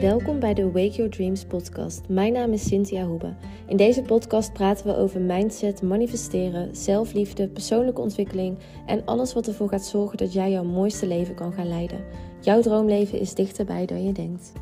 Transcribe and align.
Welkom 0.00 0.40
bij 0.40 0.54
de 0.54 0.64
Wake 0.70 0.90
Your 0.90 1.10
Dreams 1.10 1.44
podcast. 1.44 2.08
Mijn 2.08 2.32
naam 2.32 2.52
is 2.52 2.66
Cynthia 2.66 3.04
Hoebe. 3.06 3.34
In 3.68 3.76
deze 3.76 4.02
podcast 4.02 4.52
praten 4.52 4.86
we 4.86 4.96
over 4.96 5.20
mindset, 5.20 5.82
manifesteren, 5.82 6.76
zelfliefde, 6.76 7.48
persoonlijke 7.48 8.00
ontwikkeling 8.00 8.58
en 8.86 9.04
alles 9.04 9.32
wat 9.32 9.46
ervoor 9.46 9.68
gaat 9.68 9.84
zorgen 9.84 10.18
dat 10.18 10.32
jij 10.32 10.50
jouw 10.50 10.64
mooiste 10.64 11.06
leven 11.06 11.34
kan 11.34 11.52
gaan 11.52 11.68
leiden. 11.68 12.04
Jouw 12.40 12.60
droomleven 12.60 13.18
is 13.18 13.34
dichterbij 13.34 13.86
dan 13.86 14.04
je 14.04 14.12
denkt. 14.12 14.52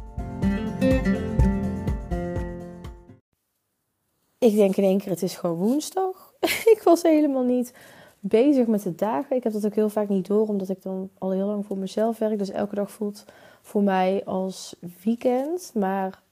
Ik 4.39 4.55
denk 4.55 4.77
in 4.77 4.85
één 4.85 4.99
keer, 4.99 5.11
het 5.11 5.23
is 5.23 5.37
gewoon 5.37 5.57
woensdag. 5.57 6.35
ik 6.75 6.81
was 6.85 7.03
helemaal 7.03 7.45
niet 7.45 7.75
bezig 8.21 8.67
met 8.67 8.83
de 8.83 8.95
dagen. 8.95 9.37
Ik 9.37 9.43
heb 9.43 9.53
dat 9.53 9.67
ook 9.67 9.75
heel 9.75 9.89
vaak 9.89 10.09
niet 10.09 10.27
door, 10.27 10.49
omdat 10.49 10.69
ik 10.69 10.83
dan 10.83 11.11
al 11.19 11.31
heel 11.31 11.47
lang 11.47 11.67
voor 11.67 11.79
mezelf 11.79 12.19
werk. 12.19 12.39
Dus 12.39 12.51
elke 12.51 12.75
dag 12.75 12.91
voelt 12.91 13.25
voor 13.63 13.83
mij 13.83 14.25
als 14.25 14.77
weekend. 15.03 15.75
Maar 15.75 16.23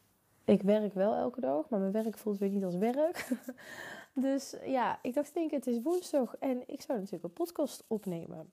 ik 0.44 0.62
werk 0.62 0.94
wel 0.94 1.14
elke 1.14 1.40
dag, 1.40 1.68
maar 1.68 1.80
mijn 1.80 1.92
werk 1.92 2.18
voelt 2.18 2.38
weer 2.38 2.50
niet 2.50 2.64
als 2.64 2.76
werk. 2.76 3.28
dus 4.12 4.54
ja, 4.64 4.98
ik 5.02 5.14
dacht 5.14 5.34
denk 5.34 5.50
het 5.50 5.66
is 5.66 5.82
woensdag 5.82 6.36
en 6.36 6.62
ik 6.66 6.80
zou 6.80 6.98
natuurlijk 6.98 7.24
een 7.24 7.32
podcast 7.32 7.84
opnemen. 7.86 8.52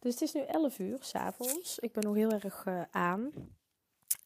Dus 0.00 0.12
het 0.12 0.22
is 0.22 0.32
nu 0.32 0.40
11 0.40 0.78
uur 0.78 0.96
s'avonds. 1.00 1.78
Ik 1.78 1.92
ben 1.92 2.02
nog 2.02 2.14
heel 2.14 2.30
erg 2.30 2.64
uh, 2.68 2.80
aan. 2.90 3.30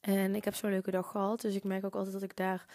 En 0.00 0.34
ik 0.34 0.44
heb 0.44 0.54
zo'n 0.54 0.70
leuke 0.70 0.90
dag 0.90 1.10
gehad. 1.10 1.40
Dus 1.40 1.54
ik 1.54 1.64
merk 1.64 1.84
ook 1.84 1.94
altijd 1.94 2.12
dat 2.12 2.22
ik 2.22 2.36
daar 2.36 2.66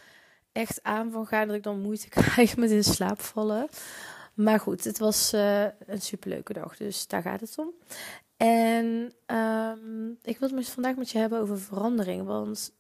echt 0.52 0.84
aan 0.84 1.12
van 1.12 1.26
ga. 1.26 1.46
Dat 1.46 1.56
ik 1.56 1.64
dan 1.64 1.82
moeite 1.82 2.10
krijg 2.20 2.58
met 2.58 2.72
in 2.72 2.84
slaap 2.84 3.22
vallen. 3.22 3.68
Maar 4.34 4.60
goed, 4.60 4.84
het 4.84 4.98
was 4.98 5.34
uh, 5.34 5.64
een 5.64 6.02
superleuke 6.02 6.54
dag. 6.54 6.78
Dus 6.78 7.08
daar 7.08 7.22
gaat 7.22 7.42
het 7.42 7.58
om. 7.58 7.72
En 8.38 9.14
um, 9.36 10.18
ik 10.22 10.38
wil 10.38 10.50
het 10.50 10.70
vandaag 10.70 10.96
met 10.96 11.10
je 11.10 11.18
hebben 11.18 11.40
over 11.40 11.60
verandering. 11.60 12.26
Want 12.26 12.74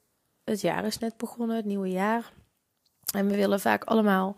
het 0.43 0.61
jaar 0.61 0.85
is 0.85 0.97
net 0.97 1.17
begonnen, 1.17 1.55
het 1.55 1.65
nieuwe 1.65 1.89
jaar. 1.89 2.33
En 3.13 3.27
we 3.27 3.35
willen 3.35 3.59
vaak 3.59 3.83
allemaal 3.83 4.37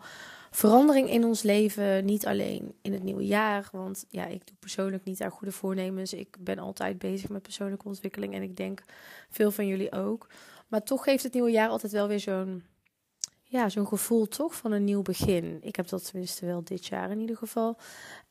verandering 0.50 1.10
in 1.10 1.24
ons 1.24 1.42
leven. 1.42 2.04
Niet 2.04 2.26
alleen 2.26 2.74
in 2.82 2.92
het 2.92 3.02
nieuwe 3.02 3.26
jaar. 3.26 3.68
Want 3.72 4.04
ja, 4.08 4.26
ik 4.26 4.46
doe 4.46 4.56
persoonlijk 4.58 5.04
niet 5.04 5.22
aan 5.22 5.30
goede 5.30 5.52
voornemens. 5.52 6.12
Ik 6.12 6.36
ben 6.40 6.58
altijd 6.58 6.98
bezig 6.98 7.28
met 7.28 7.42
persoonlijke 7.42 7.86
ontwikkeling. 7.86 8.34
En 8.34 8.42
ik 8.42 8.56
denk 8.56 8.82
veel 9.30 9.50
van 9.50 9.66
jullie 9.66 9.92
ook. 9.92 10.26
Maar 10.68 10.82
toch 10.82 11.04
geeft 11.04 11.22
het 11.22 11.32
nieuwe 11.32 11.50
jaar 11.50 11.68
altijd 11.68 11.92
wel 11.92 12.08
weer 12.08 12.20
zo'n 12.20 12.64
ja, 13.42 13.68
zo'n 13.68 13.86
gevoel 13.86 14.28
toch 14.28 14.54
van 14.54 14.72
een 14.72 14.84
nieuw 14.84 15.02
begin. 15.02 15.58
Ik 15.62 15.76
heb 15.76 15.88
dat 15.88 16.10
tenminste 16.10 16.46
wel 16.46 16.64
dit 16.64 16.86
jaar 16.86 17.10
in 17.10 17.20
ieder 17.20 17.36
geval. 17.36 17.78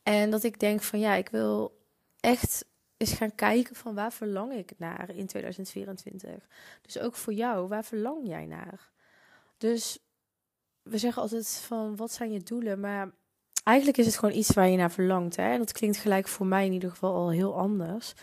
En 0.04 0.32
dat 0.32 0.44
ik 0.44 0.60
denk 0.60 0.82
van 0.82 1.00
ja, 1.00 1.14
ik 1.16 1.30
wil 1.30 1.78
echt 2.20 2.66
eens 2.98 3.14
gaan 3.14 3.36
kijken 3.36 3.76
van 3.76 3.96
waar 3.96 4.14
verlang 4.14 4.54
ik 4.54 4.72
naar 4.78 5.10
in 5.10 5.28
2024. 5.28 6.48
Dus 6.82 7.00
ook 7.00 7.16
voor 7.16 7.34
jou, 7.34 7.68
waar 7.68 7.86
verlang 7.86 8.28
jij 8.28 8.46
naar? 8.46 8.92
Dus 9.58 10.00
we 10.82 10.98
zeggen 10.98 11.22
altijd 11.22 11.62
van 11.66 11.96
wat 11.96 12.12
zijn 12.12 12.32
je 12.32 12.44
doelen, 12.44 12.80
maar 12.80 13.12
eigenlijk 13.64 13.98
is 13.98 14.06
het 14.06 14.18
gewoon 14.18 14.36
iets 14.36 14.54
waar 14.54 14.68
je 14.68 14.78
naar 14.78 14.92
verlangt. 14.92 15.36
Hè? 15.36 15.52
En 15.52 15.58
dat 15.58 15.72
klinkt 15.72 15.98
gelijk 15.98 16.28
voor 16.28 16.46
mij 16.46 16.66
in 16.66 16.74
ieder 16.74 16.90
geval 16.90 17.16
al 17.16 17.30
heel 17.30 17.58
anders. 17.58 18.14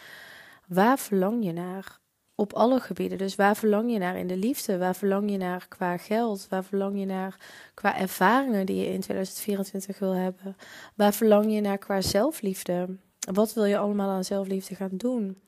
Waar 0.66 0.98
verlang 0.98 1.44
je 1.44 1.52
naar? 1.52 2.02
op 2.34 2.52
alle 2.52 2.80
gebieden. 2.80 3.18
Dus 3.18 3.34
waar 3.34 3.56
verlang 3.56 3.92
je 3.92 3.98
naar 3.98 4.16
in 4.16 4.26
de 4.26 4.36
liefde? 4.36 4.78
Waar 4.78 4.94
verlang 4.94 5.30
je 5.30 5.36
naar 5.36 5.68
qua 5.68 5.96
geld? 5.96 6.46
Waar 6.48 6.64
verlang 6.64 6.98
je 6.98 7.06
naar 7.06 7.36
qua 7.74 7.98
ervaringen 7.98 8.66
die 8.66 8.76
je 8.76 8.92
in 8.92 9.00
2024 9.00 9.98
wil 9.98 10.12
hebben? 10.12 10.56
Waar 10.94 11.14
verlang 11.14 11.52
je 11.52 11.60
naar 11.60 11.78
qua 11.78 12.00
zelfliefde? 12.00 12.96
Wat 13.32 13.52
wil 13.52 13.64
je 13.64 13.78
allemaal 13.78 14.10
aan 14.10 14.24
zelfliefde 14.24 14.74
gaan 14.74 14.96
doen? 14.96 15.40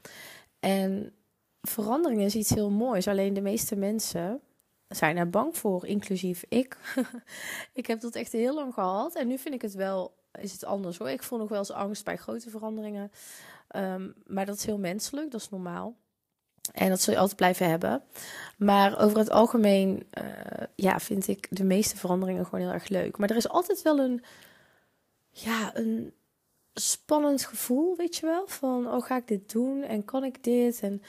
En 0.61 1.13
verandering 1.61 2.21
is 2.21 2.35
iets 2.35 2.51
heel 2.51 2.71
moois. 2.71 3.09
Alleen 3.09 3.35
de 3.35 3.41
meeste 3.41 3.77
mensen 3.77 4.41
zijn 4.89 5.17
er 5.17 5.31
bang 5.31 5.57
voor, 5.57 5.87
inclusief 5.87 6.45
ik. 6.49 6.77
ik 7.73 7.87
heb 7.87 8.01
dat 8.01 8.15
echt 8.15 8.33
heel 8.33 8.55
lang 8.55 8.75
gehad. 8.75 9.15
En 9.15 9.27
nu 9.27 9.39
vind 9.39 9.55
ik 9.55 9.63
het 9.63 9.75
wel, 9.75 10.15
is 10.41 10.53
het 10.53 10.65
anders 10.65 10.99
hoor. 10.99 11.11
Ik 11.11 11.23
voel 11.23 11.39
nog 11.39 11.49
wel 11.49 11.59
eens 11.59 11.73
angst 11.73 12.05
bij 12.05 12.17
grote 12.17 12.51
veranderingen. 12.51 13.11
Um, 13.77 14.15
maar 14.27 14.47
dat 14.47 14.57
is 14.57 14.67
heel 14.67 14.79
menselijk, 14.79 15.31
dat 15.31 15.41
is 15.41 15.51
normaal. 15.51 15.97
En 16.73 16.89
dat 16.89 17.01
zul 17.01 17.13
je 17.13 17.19
altijd 17.19 17.37
blijven 17.37 17.69
hebben. 17.69 18.03
Maar 18.57 19.01
over 19.01 19.19
het 19.19 19.31
algemeen 19.31 20.07
uh, 20.19 20.67
ja, 20.75 21.01
vind 21.01 21.29
ik 21.29 21.47
de 21.51 21.65
meeste 21.65 21.97
veranderingen 21.97 22.45
gewoon 22.45 22.61
heel 22.61 22.73
erg 22.73 22.89
leuk. 22.89 23.19
Maar 23.19 23.31
er 23.31 23.37
is 23.37 23.49
altijd 23.49 23.83
wel 23.83 23.99
een, 23.99 24.25
ja, 25.31 25.77
een 25.77 26.13
spannend 26.81 27.45
gevoel, 27.45 27.97
weet 27.97 28.17
je 28.17 28.27
wel. 28.27 28.47
Van, 28.47 28.87
oh, 28.87 29.03
ga 29.03 29.17
ik 29.17 29.29
dit 29.29 29.53
doen? 29.53 29.83
En 29.83 30.05
kan 30.05 30.25
ik 30.25 30.45
dit? 30.45 30.81
En 30.81 31.03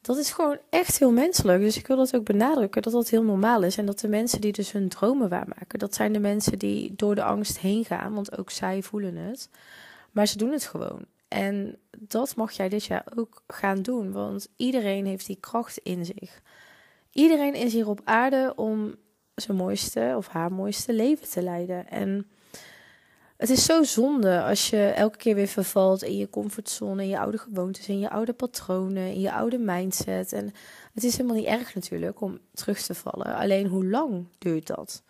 dat 0.00 0.16
is 0.16 0.30
gewoon 0.30 0.58
echt 0.70 0.98
heel 0.98 1.12
menselijk. 1.12 1.60
Dus 1.60 1.76
ik 1.76 1.86
wil 1.86 1.96
dat 1.96 2.16
ook 2.16 2.24
benadrukken, 2.24 2.82
dat 2.82 2.92
dat 2.92 3.08
heel 3.08 3.22
normaal 3.22 3.62
is. 3.62 3.76
En 3.76 3.86
dat 3.86 4.00
de 4.00 4.08
mensen 4.08 4.40
die 4.40 4.52
dus 4.52 4.72
hun 4.72 4.88
dromen 4.88 5.28
waarmaken, 5.28 5.78
dat 5.78 5.94
zijn 5.94 6.12
de 6.12 6.18
mensen 6.18 6.58
die 6.58 6.94
door 6.96 7.14
de 7.14 7.22
angst 7.22 7.58
heen 7.58 7.84
gaan. 7.84 8.14
Want 8.14 8.38
ook 8.38 8.50
zij 8.50 8.82
voelen 8.82 9.16
het. 9.16 9.48
Maar 10.12 10.26
ze 10.26 10.38
doen 10.38 10.50
het 10.50 10.64
gewoon. 10.64 11.04
En 11.28 11.78
dat 11.98 12.36
mag 12.36 12.52
jij 12.52 12.68
dit 12.68 12.84
jaar 12.84 13.06
ook 13.16 13.42
gaan 13.46 13.82
doen, 13.82 14.12
want 14.12 14.48
iedereen 14.56 15.06
heeft 15.06 15.26
die 15.26 15.40
kracht 15.40 15.78
in 15.78 16.04
zich. 16.04 16.42
Iedereen 17.12 17.54
is 17.54 17.72
hier 17.72 17.88
op 17.88 18.00
aarde 18.04 18.52
om 18.56 18.94
zijn 19.34 19.56
mooiste 19.56 20.14
of 20.16 20.28
haar 20.28 20.52
mooiste 20.52 20.92
leven 20.92 21.28
te 21.28 21.42
leiden. 21.42 21.88
En 21.88 22.30
het 23.36 23.50
is 23.50 23.64
zo 23.64 23.82
zonde 23.82 24.42
als 24.42 24.70
je 24.70 24.86
elke 24.86 25.16
keer 25.16 25.34
weer 25.34 25.48
vervalt 25.48 26.02
in 26.02 26.16
je 26.16 26.30
comfortzone, 26.30 27.02
in 27.02 27.08
je 27.08 27.18
oude 27.18 27.38
gewoontes, 27.38 27.88
in 27.88 27.98
je 27.98 28.10
oude 28.10 28.32
patronen, 28.32 29.06
in 29.06 29.20
je 29.20 29.32
oude 29.32 29.58
mindset. 29.58 30.32
En 30.32 30.52
het 30.94 31.04
is 31.04 31.16
helemaal 31.16 31.36
niet 31.36 31.46
erg 31.46 31.74
natuurlijk 31.74 32.20
om 32.20 32.38
terug 32.54 32.80
te 32.80 32.94
vallen. 32.94 33.34
Alleen 33.34 33.66
hoe 33.66 33.86
lang 33.86 34.26
duurt 34.38 34.66
dat? 34.66 35.02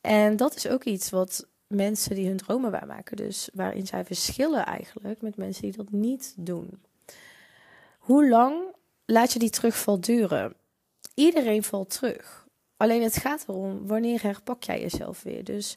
En 0.00 0.36
dat 0.36 0.56
is 0.56 0.68
ook 0.68 0.84
iets 0.84 1.10
wat 1.10 1.46
mensen 1.66 2.14
die 2.14 2.26
hun 2.26 2.36
dromen 2.36 2.70
waarmaken. 2.70 3.16
Dus 3.16 3.48
waarin 3.52 3.86
zij 3.86 4.04
verschillen 4.04 4.66
eigenlijk 4.66 5.20
met 5.20 5.36
mensen 5.36 5.62
die 5.62 5.76
dat 5.76 5.90
niet 5.90 6.34
doen. 6.36 6.80
Hoe 7.98 8.28
lang 8.28 8.74
laat 9.04 9.32
je 9.32 9.38
die 9.38 9.50
terugval 9.50 10.00
duren? 10.00 10.54
Iedereen 11.14 11.62
valt 11.62 11.90
terug. 11.90 12.46
Alleen 12.76 13.02
het 13.02 13.16
gaat 13.16 13.44
erom 13.48 13.86
wanneer 13.86 14.22
herpak 14.22 14.62
jij 14.62 14.80
jezelf 14.80 15.22
weer. 15.22 15.44
Dus 15.44 15.76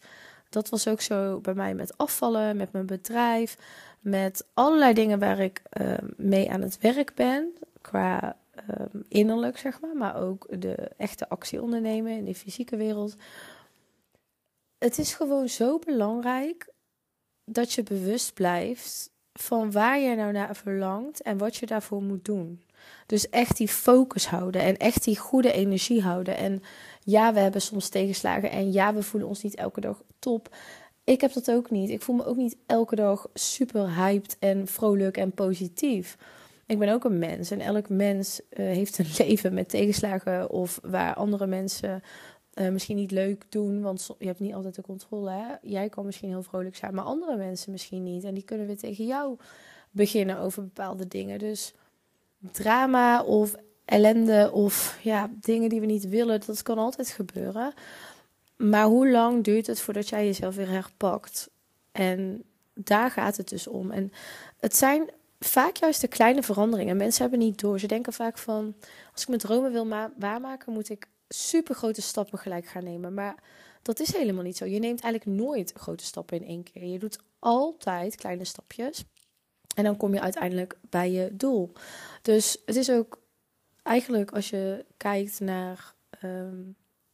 dat 0.49 0.69
was 0.69 0.87
ook 0.87 1.01
zo 1.01 1.39
bij 1.39 1.53
mij 1.53 1.73
met 1.73 1.97
afvallen, 1.97 2.57
met 2.57 2.71
mijn 2.71 2.85
bedrijf, 2.85 3.57
met 3.99 4.45
allerlei 4.53 4.93
dingen 4.93 5.19
waar 5.19 5.39
ik 5.39 5.61
uh, 5.81 5.93
mee 6.17 6.51
aan 6.51 6.61
het 6.61 6.77
werk 6.77 7.15
ben. 7.15 7.53
Qua 7.81 8.37
uh, 8.69 8.85
innerlijk, 9.07 9.57
zeg 9.57 9.81
maar, 9.81 9.95
maar 9.95 10.15
ook 10.15 10.61
de 10.61 10.75
echte 10.97 11.29
actie 11.29 11.61
ondernemen 11.61 12.11
in 12.11 12.25
de 12.25 12.35
fysieke 12.35 12.75
wereld 12.75 13.15
het 14.79 14.97
is 14.97 15.13
gewoon 15.13 15.49
zo 15.49 15.79
belangrijk 15.79 16.67
dat 17.43 17.73
je 17.73 17.83
bewust 17.83 18.33
blijft 18.33 19.11
van 19.33 19.71
waar 19.71 19.99
je 19.99 20.15
nou 20.15 20.31
naar 20.31 20.55
verlangt 20.55 21.21
en 21.21 21.37
wat 21.37 21.55
je 21.55 21.65
daarvoor 21.65 22.03
moet 22.03 22.25
doen. 22.25 22.63
Dus 23.05 23.29
echt 23.29 23.57
die 23.57 23.67
focus 23.67 24.27
houden 24.27 24.61
en 24.61 24.77
echt 24.77 25.03
die 25.03 25.17
goede 25.17 25.51
energie 25.51 26.01
houden. 26.01 26.37
En 26.37 26.63
ja, 27.03 27.33
we 27.33 27.39
hebben 27.39 27.61
soms 27.61 27.89
tegenslagen 27.89 28.51
en 28.51 28.71
ja, 28.71 28.93
we 28.93 29.03
voelen 29.03 29.29
ons 29.29 29.43
niet 29.43 29.55
elke 29.55 29.81
dag 29.81 30.01
top. 30.19 30.55
Ik 31.03 31.21
heb 31.21 31.33
dat 31.33 31.51
ook 31.51 31.71
niet. 31.71 31.89
Ik 31.89 32.01
voel 32.01 32.15
me 32.15 32.25
ook 32.25 32.35
niet 32.35 32.57
elke 32.65 32.95
dag 32.95 33.27
super 33.33 33.95
hyped 33.95 34.37
en 34.39 34.67
vrolijk 34.67 35.17
en 35.17 35.31
positief. 35.31 36.17
Ik 36.65 36.79
ben 36.79 36.93
ook 36.93 37.03
een 37.03 37.19
mens 37.19 37.51
en 37.51 37.59
elk 37.59 37.89
mens 37.89 38.41
uh, 38.41 38.57
heeft 38.57 38.97
een 38.97 39.05
leven 39.27 39.53
met 39.53 39.69
tegenslagen 39.69 40.49
of 40.49 40.79
waar 40.83 41.13
andere 41.13 41.47
mensen 41.47 42.03
uh, 42.53 42.69
misschien 42.69 42.95
niet 42.95 43.11
leuk 43.11 43.45
doen, 43.49 43.81
want 43.81 44.09
je 44.19 44.25
hebt 44.25 44.39
niet 44.39 44.53
altijd 44.53 44.75
de 44.75 44.81
controle. 44.81 45.31
Hè? 45.31 45.45
Jij 45.61 45.89
kan 45.89 46.05
misschien 46.05 46.29
heel 46.29 46.43
vrolijk 46.43 46.75
zijn, 46.75 46.93
maar 46.93 47.03
andere 47.03 47.37
mensen 47.37 47.71
misschien 47.71 48.03
niet. 48.03 48.23
En 48.23 48.33
die 48.33 48.43
kunnen 48.43 48.67
weer 48.67 48.77
tegen 48.77 49.05
jou 49.05 49.37
beginnen 49.91 50.39
over 50.39 50.63
bepaalde 50.63 51.07
dingen. 51.07 51.39
Dus 51.39 51.73
drama 52.51 53.23
of 53.23 53.55
ellende 53.85 54.49
of 54.53 54.99
ja, 55.01 55.29
dingen 55.39 55.69
die 55.69 55.79
we 55.79 55.85
niet 55.85 56.07
willen, 56.07 56.41
dat 56.45 56.61
kan 56.61 56.77
altijd 56.77 57.09
gebeuren. 57.09 57.73
Maar 58.55 58.85
hoe 58.85 59.09
lang 59.09 59.43
duurt 59.43 59.67
het 59.67 59.79
voordat 59.79 60.09
jij 60.09 60.25
jezelf 60.25 60.55
weer 60.55 60.69
herpakt? 60.69 61.49
En 61.91 62.43
daar 62.73 63.11
gaat 63.11 63.37
het 63.37 63.49
dus 63.49 63.67
om. 63.67 63.91
En 63.91 64.11
het 64.59 64.75
zijn 64.75 65.09
vaak 65.39 65.75
juist 65.75 66.01
de 66.01 66.07
kleine 66.07 66.43
veranderingen. 66.43 66.97
Mensen 66.97 67.21
hebben 67.21 67.39
niet 67.39 67.59
door. 67.59 67.79
Ze 67.79 67.87
denken 67.87 68.13
vaak 68.13 68.37
van: 68.37 68.75
als 69.11 69.21
ik 69.21 69.27
mijn 69.27 69.39
dromen 69.39 69.71
wil 69.71 70.09
waarmaken, 70.17 70.73
moet 70.73 70.89
ik 70.89 71.07
super 71.29 71.75
grote 71.75 72.01
stappen 72.01 72.39
gelijk 72.39 72.65
gaan 72.65 72.83
nemen. 72.83 73.13
Maar 73.13 73.35
dat 73.81 73.99
is 73.99 74.13
helemaal 74.15 74.43
niet 74.43 74.57
zo. 74.57 74.65
Je 74.65 74.79
neemt 74.79 75.01
eigenlijk 75.01 75.39
nooit 75.39 75.73
grote 75.75 76.03
stappen 76.03 76.37
in 76.37 76.47
één 76.47 76.63
keer. 76.63 76.83
Je 76.83 76.99
doet 76.99 77.19
altijd 77.39 78.15
kleine 78.15 78.45
stapjes. 78.45 79.03
En 79.75 79.83
dan 79.83 79.97
kom 79.97 80.13
je 80.13 80.21
uiteindelijk 80.21 80.77
bij 80.89 81.11
je 81.11 81.29
doel. 81.31 81.71
Dus 82.21 82.57
het 82.65 82.75
is 82.75 82.91
ook 82.91 83.19
eigenlijk 83.83 84.31
als 84.31 84.49
je 84.49 84.85
kijkt 84.97 85.39
naar 85.39 85.93
ehm, 86.09 86.57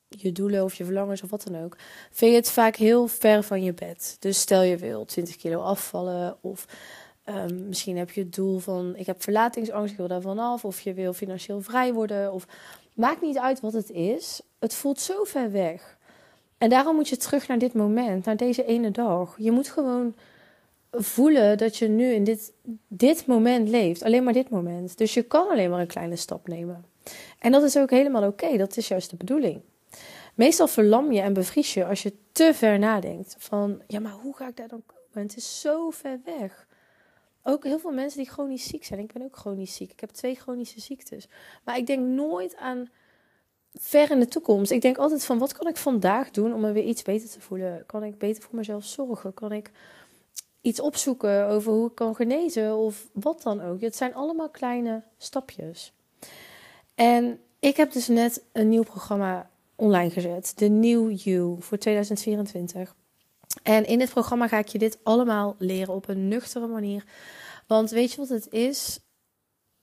je 0.07 0.31
doelen 0.31 0.63
of 0.63 0.73
je 0.73 0.85
verlangens 0.85 1.23
of 1.23 1.29
wat 1.29 1.43
dan 1.43 1.63
ook, 1.63 1.77
vind 2.11 2.31
je 2.31 2.37
het 2.37 2.51
vaak 2.51 2.75
heel 2.75 3.07
ver 3.07 3.43
van 3.43 3.63
je 3.63 3.73
bed. 3.73 4.17
Dus 4.19 4.39
stel 4.39 4.61
je 4.61 4.77
wil 4.77 5.05
20 5.05 5.35
kilo 5.35 5.61
afvallen 5.61 6.37
of 6.41 6.65
Ehm, 7.25 7.67
misschien 7.67 7.97
heb 7.97 8.11
je 8.11 8.21
het 8.21 8.35
doel 8.35 8.59
van 8.59 8.93
ik 8.95 9.05
heb 9.05 9.23
verlatingsangst, 9.23 9.91
ik 9.91 9.97
wil 9.97 10.07
daar 10.07 10.21
vanaf. 10.21 10.65
Of 10.65 10.81
je 10.81 10.93
wil 10.93 11.13
financieel 11.13 11.61
vrij 11.61 11.93
worden. 11.93 12.33
Of 12.33 12.47
maakt 12.93 13.21
niet 13.21 13.37
uit 13.37 13.59
wat 13.59 13.73
het 13.73 13.89
is. 13.89 14.41
Het 14.59 14.73
voelt 14.73 14.99
zo 14.99 15.23
ver 15.23 15.51
weg. 15.51 15.97
En 16.57 16.69
daarom 16.69 16.95
moet 16.95 17.09
je 17.09 17.17
terug 17.17 17.47
naar 17.47 17.57
dit 17.57 17.73
moment, 17.73 18.25
naar 18.25 18.37
deze 18.37 18.65
ene 18.65 18.91
dag. 18.91 19.35
Je 19.37 19.51
moet 19.51 19.69
gewoon 19.69 20.15
voelen 20.97 21.57
dat 21.57 21.77
je 21.77 21.87
nu 21.87 22.11
in 22.11 22.23
dit, 22.23 22.53
dit 22.87 23.25
moment 23.25 23.69
leeft. 23.69 24.03
Alleen 24.03 24.23
maar 24.23 24.33
dit 24.33 24.49
moment. 24.49 24.97
Dus 24.97 25.13
je 25.13 25.23
kan 25.23 25.49
alleen 25.49 25.69
maar 25.69 25.79
een 25.79 25.87
kleine 25.87 26.15
stap 26.15 26.47
nemen. 26.47 26.85
En 27.39 27.51
dat 27.51 27.63
is 27.63 27.77
ook 27.77 27.89
helemaal 27.89 28.27
oké. 28.27 28.57
Dat 28.57 28.77
is 28.77 28.87
juist 28.87 29.09
de 29.09 29.15
bedoeling. 29.15 29.61
Meestal 30.35 30.67
verlam 30.67 31.11
je 31.11 31.21
en 31.21 31.33
bevries 31.33 31.73
je 31.73 31.85
als 31.85 32.03
je 32.03 32.13
te 32.31 32.51
ver 32.53 32.79
nadenkt. 32.79 33.35
Van, 33.37 33.81
ja, 33.87 33.99
maar 33.99 34.11
hoe 34.11 34.35
ga 34.35 34.47
ik 34.47 34.57
daar 34.57 34.67
dan 34.67 34.83
komen? 34.85 35.27
Het 35.27 35.37
is 35.37 35.61
zo 35.61 35.89
ver 35.89 36.19
weg. 36.25 36.67
Ook 37.43 37.63
heel 37.63 37.79
veel 37.79 37.91
mensen 37.91 38.19
die 38.19 38.29
chronisch 38.29 38.67
ziek 38.67 38.85
zijn. 38.85 38.99
Ik 38.99 39.13
ben 39.13 39.21
ook 39.21 39.37
chronisch 39.37 39.75
ziek. 39.75 39.91
Ik 39.91 39.99
heb 39.99 40.09
twee 40.09 40.35
chronische 40.35 40.81
ziektes. 40.81 41.27
Maar 41.63 41.77
ik 41.77 41.87
denk 41.87 42.05
nooit 42.05 42.55
aan 42.55 42.89
ver 43.79 44.11
in 44.11 44.19
de 44.19 44.27
toekomst. 44.27 44.71
Ik 44.71 44.81
denk 44.81 44.97
altijd 44.97 45.25
van, 45.25 45.37
wat 45.37 45.53
kan 45.53 45.67
ik 45.67 45.77
vandaag 45.77 46.31
doen 46.31 46.53
om 46.53 46.61
me 46.61 46.71
weer 46.71 46.83
iets 46.83 47.01
beter 47.01 47.29
te 47.29 47.41
voelen? 47.41 47.83
Kan 47.85 48.03
ik 48.03 48.17
beter 48.17 48.43
voor 48.43 48.55
mezelf 48.55 48.85
zorgen? 48.85 49.33
Kan 49.33 49.51
ik 49.51 49.71
iets 50.65 50.79
opzoeken 50.79 51.47
over 51.47 51.71
hoe 51.71 51.87
ik 51.87 51.95
kan 51.95 52.15
genezen 52.15 52.75
of 52.75 53.07
wat 53.13 53.41
dan 53.41 53.61
ook? 53.61 53.81
Het 53.81 53.95
zijn 53.95 54.13
allemaal 54.13 54.49
kleine 54.49 55.03
stapjes. 55.17 55.93
En 56.95 57.39
ik 57.59 57.77
heb 57.77 57.91
dus 57.91 58.07
net 58.07 58.43
een 58.51 58.69
nieuw 58.69 58.83
programma 58.83 59.49
online 59.75 60.09
gezet. 60.09 60.53
De 60.55 60.69
New 60.69 61.17
You 61.17 61.55
voor 61.59 61.77
2024. 61.77 62.95
En 63.63 63.85
in 63.85 63.99
dit 63.99 64.09
programma 64.09 64.47
ga 64.47 64.57
ik 64.57 64.67
je 64.67 64.77
dit 64.77 64.97
allemaal 65.03 65.55
leren 65.57 65.93
op 65.93 66.07
een 66.07 66.27
nuchtere 66.27 66.67
manier. 66.67 67.03
Want 67.67 67.89
weet 67.89 68.11
je 68.11 68.17
wat 68.17 68.29
het 68.29 68.51
is? 68.51 68.99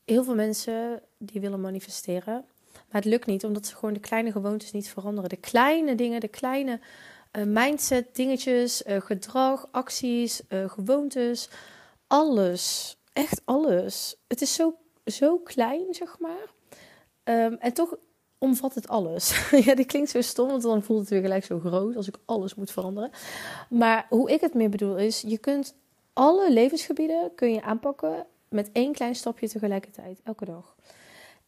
Heel 0.05 0.25
veel 0.25 0.34
mensen 0.34 1.02
die 1.19 1.40
willen 1.40 1.61
manifesteren. 1.61 2.44
Maar 2.73 3.00
het 3.00 3.05
lukt 3.05 3.26
niet 3.26 3.44
omdat 3.44 3.67
ze 3.67 3.75
gewoon 3.75 3.94
de 3.94 4.00
kleine 4.00 4.32
gewoontes 4.32 4.73
niet 4.73 4.88
veranderen. 4.88 5.31
De 5.31 5.37
kleine 5.37 5.94
dingen, 5.94 6.20
de 6.20 6.29
kleine 6.29 6.81
mindset 7.32 8.14
dingetjes, 8.14 8.82
uh, 8.87 9.00
gedrag, 9.00 9.69
acties, 9.70 10.43
uh, 10.49 10.69
gewoontes. 10.70 11.49
Alles. 12.06 12.96
Echt 13.12 13.43
alles. 13.44 14.17
Het 14.29 14.40
is 14.40 14.55
zo, 14.55 14.75
zo 15.05 15.38
klein, 15.38 15.94
zeg 15.94 16.19
maar. 16.19 16.50
Um, 17.25 17.55
en 17.55 17.73
toch 17.73 17.96
omvat 18.38 18.75
het 18.75 18.88
alles. 18.88 19.49
ja, 19.67 19.75
die 19.75 19.84
klinkt 19.84 20.11
zo 20.11 20.20
stom, 20.20 20.49
want 20.49 20.62
dan 20.62 20.82
voelt 20.82 21.00
het 21.00 21.08
weer 21.08 21.20
gelijk 21.20 21.44
zo 21.44 21.58
groot 21.58 21.96
als 21.96 22.08
ik 22.08 22.17
alles 22.25 22.55
moet 22.55 22.70
veranderen. 22.70 23.11
Maar 23.70 24.06
hoe 24.08 24.31
ik 24.31 24.40
het 24.40 24.55
meer 24.55 24.70
bedoel 24.70 24.96
is, 24.96 25.20
je 25.20 25.38
kunt 25.38 25.75
alle 26.12 26.52
levensgebieden 26.52 27.34
kun 27.34 27.52
je 27.52 27.62
aanpakken 27.62 28.26
met 28.49 28.70
één 28.73 28.93
klein 28.93 29.14
stapje 29.14 29.49
tegelijkertijd, 29.49 30.20
elke 30.25 30.44
dag. 30.44 30.76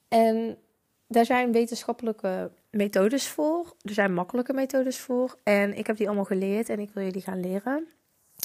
En 0.09 0.59
daar 1.07 1.25
zijn 1.25 1.53
wetenschappelijke 1.53 2.51
methodes 2.71 3.29
voor. 3.29 3.77
Er 3.83 3.95
zijn 3.95 4.15
makkelijke 4.15 4.53
methodes 4.53 4.99
voor. 4.99 5.39
En 5.43 5.77
ik 5.77 5.87
heb 5.87 5.97
die 5.97 6.07
allemaal 6.07 6.25
geleerd 6.25 6.69
en 6.69 6.81
ik 6.81 6.91
wil 6.91 7.05
jullie 7.05 7.23
gaan 7.23 7.41
leren. 7.41 7.89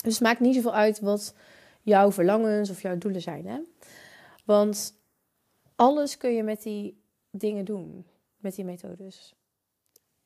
Dus 0.04 0.20
maakt 0.20 0.40
niet 0.40 0.56
zoveel 0.56 0.74
uit 0.74 1.00
wat 1.00 1.36
jouw 1.82 2.12
verlangens 2.12 2.70
of 2.70 2.82
jouw 2.82 2.98
doelen 2.98 3.22
zijn. 3.22 3.48
Hè? 3.48 3.60
Want 4.46 4.98
alles 5.76 6.18
kun 6.18 6.32
je 6.32 6.44
met 6.44 6.64
die 6.64 7.02
dingen 7.32 7.66
doen 7.66 8.06
met 8.38 8.56
die 8.56 8.66
methodes. 8.66 9.34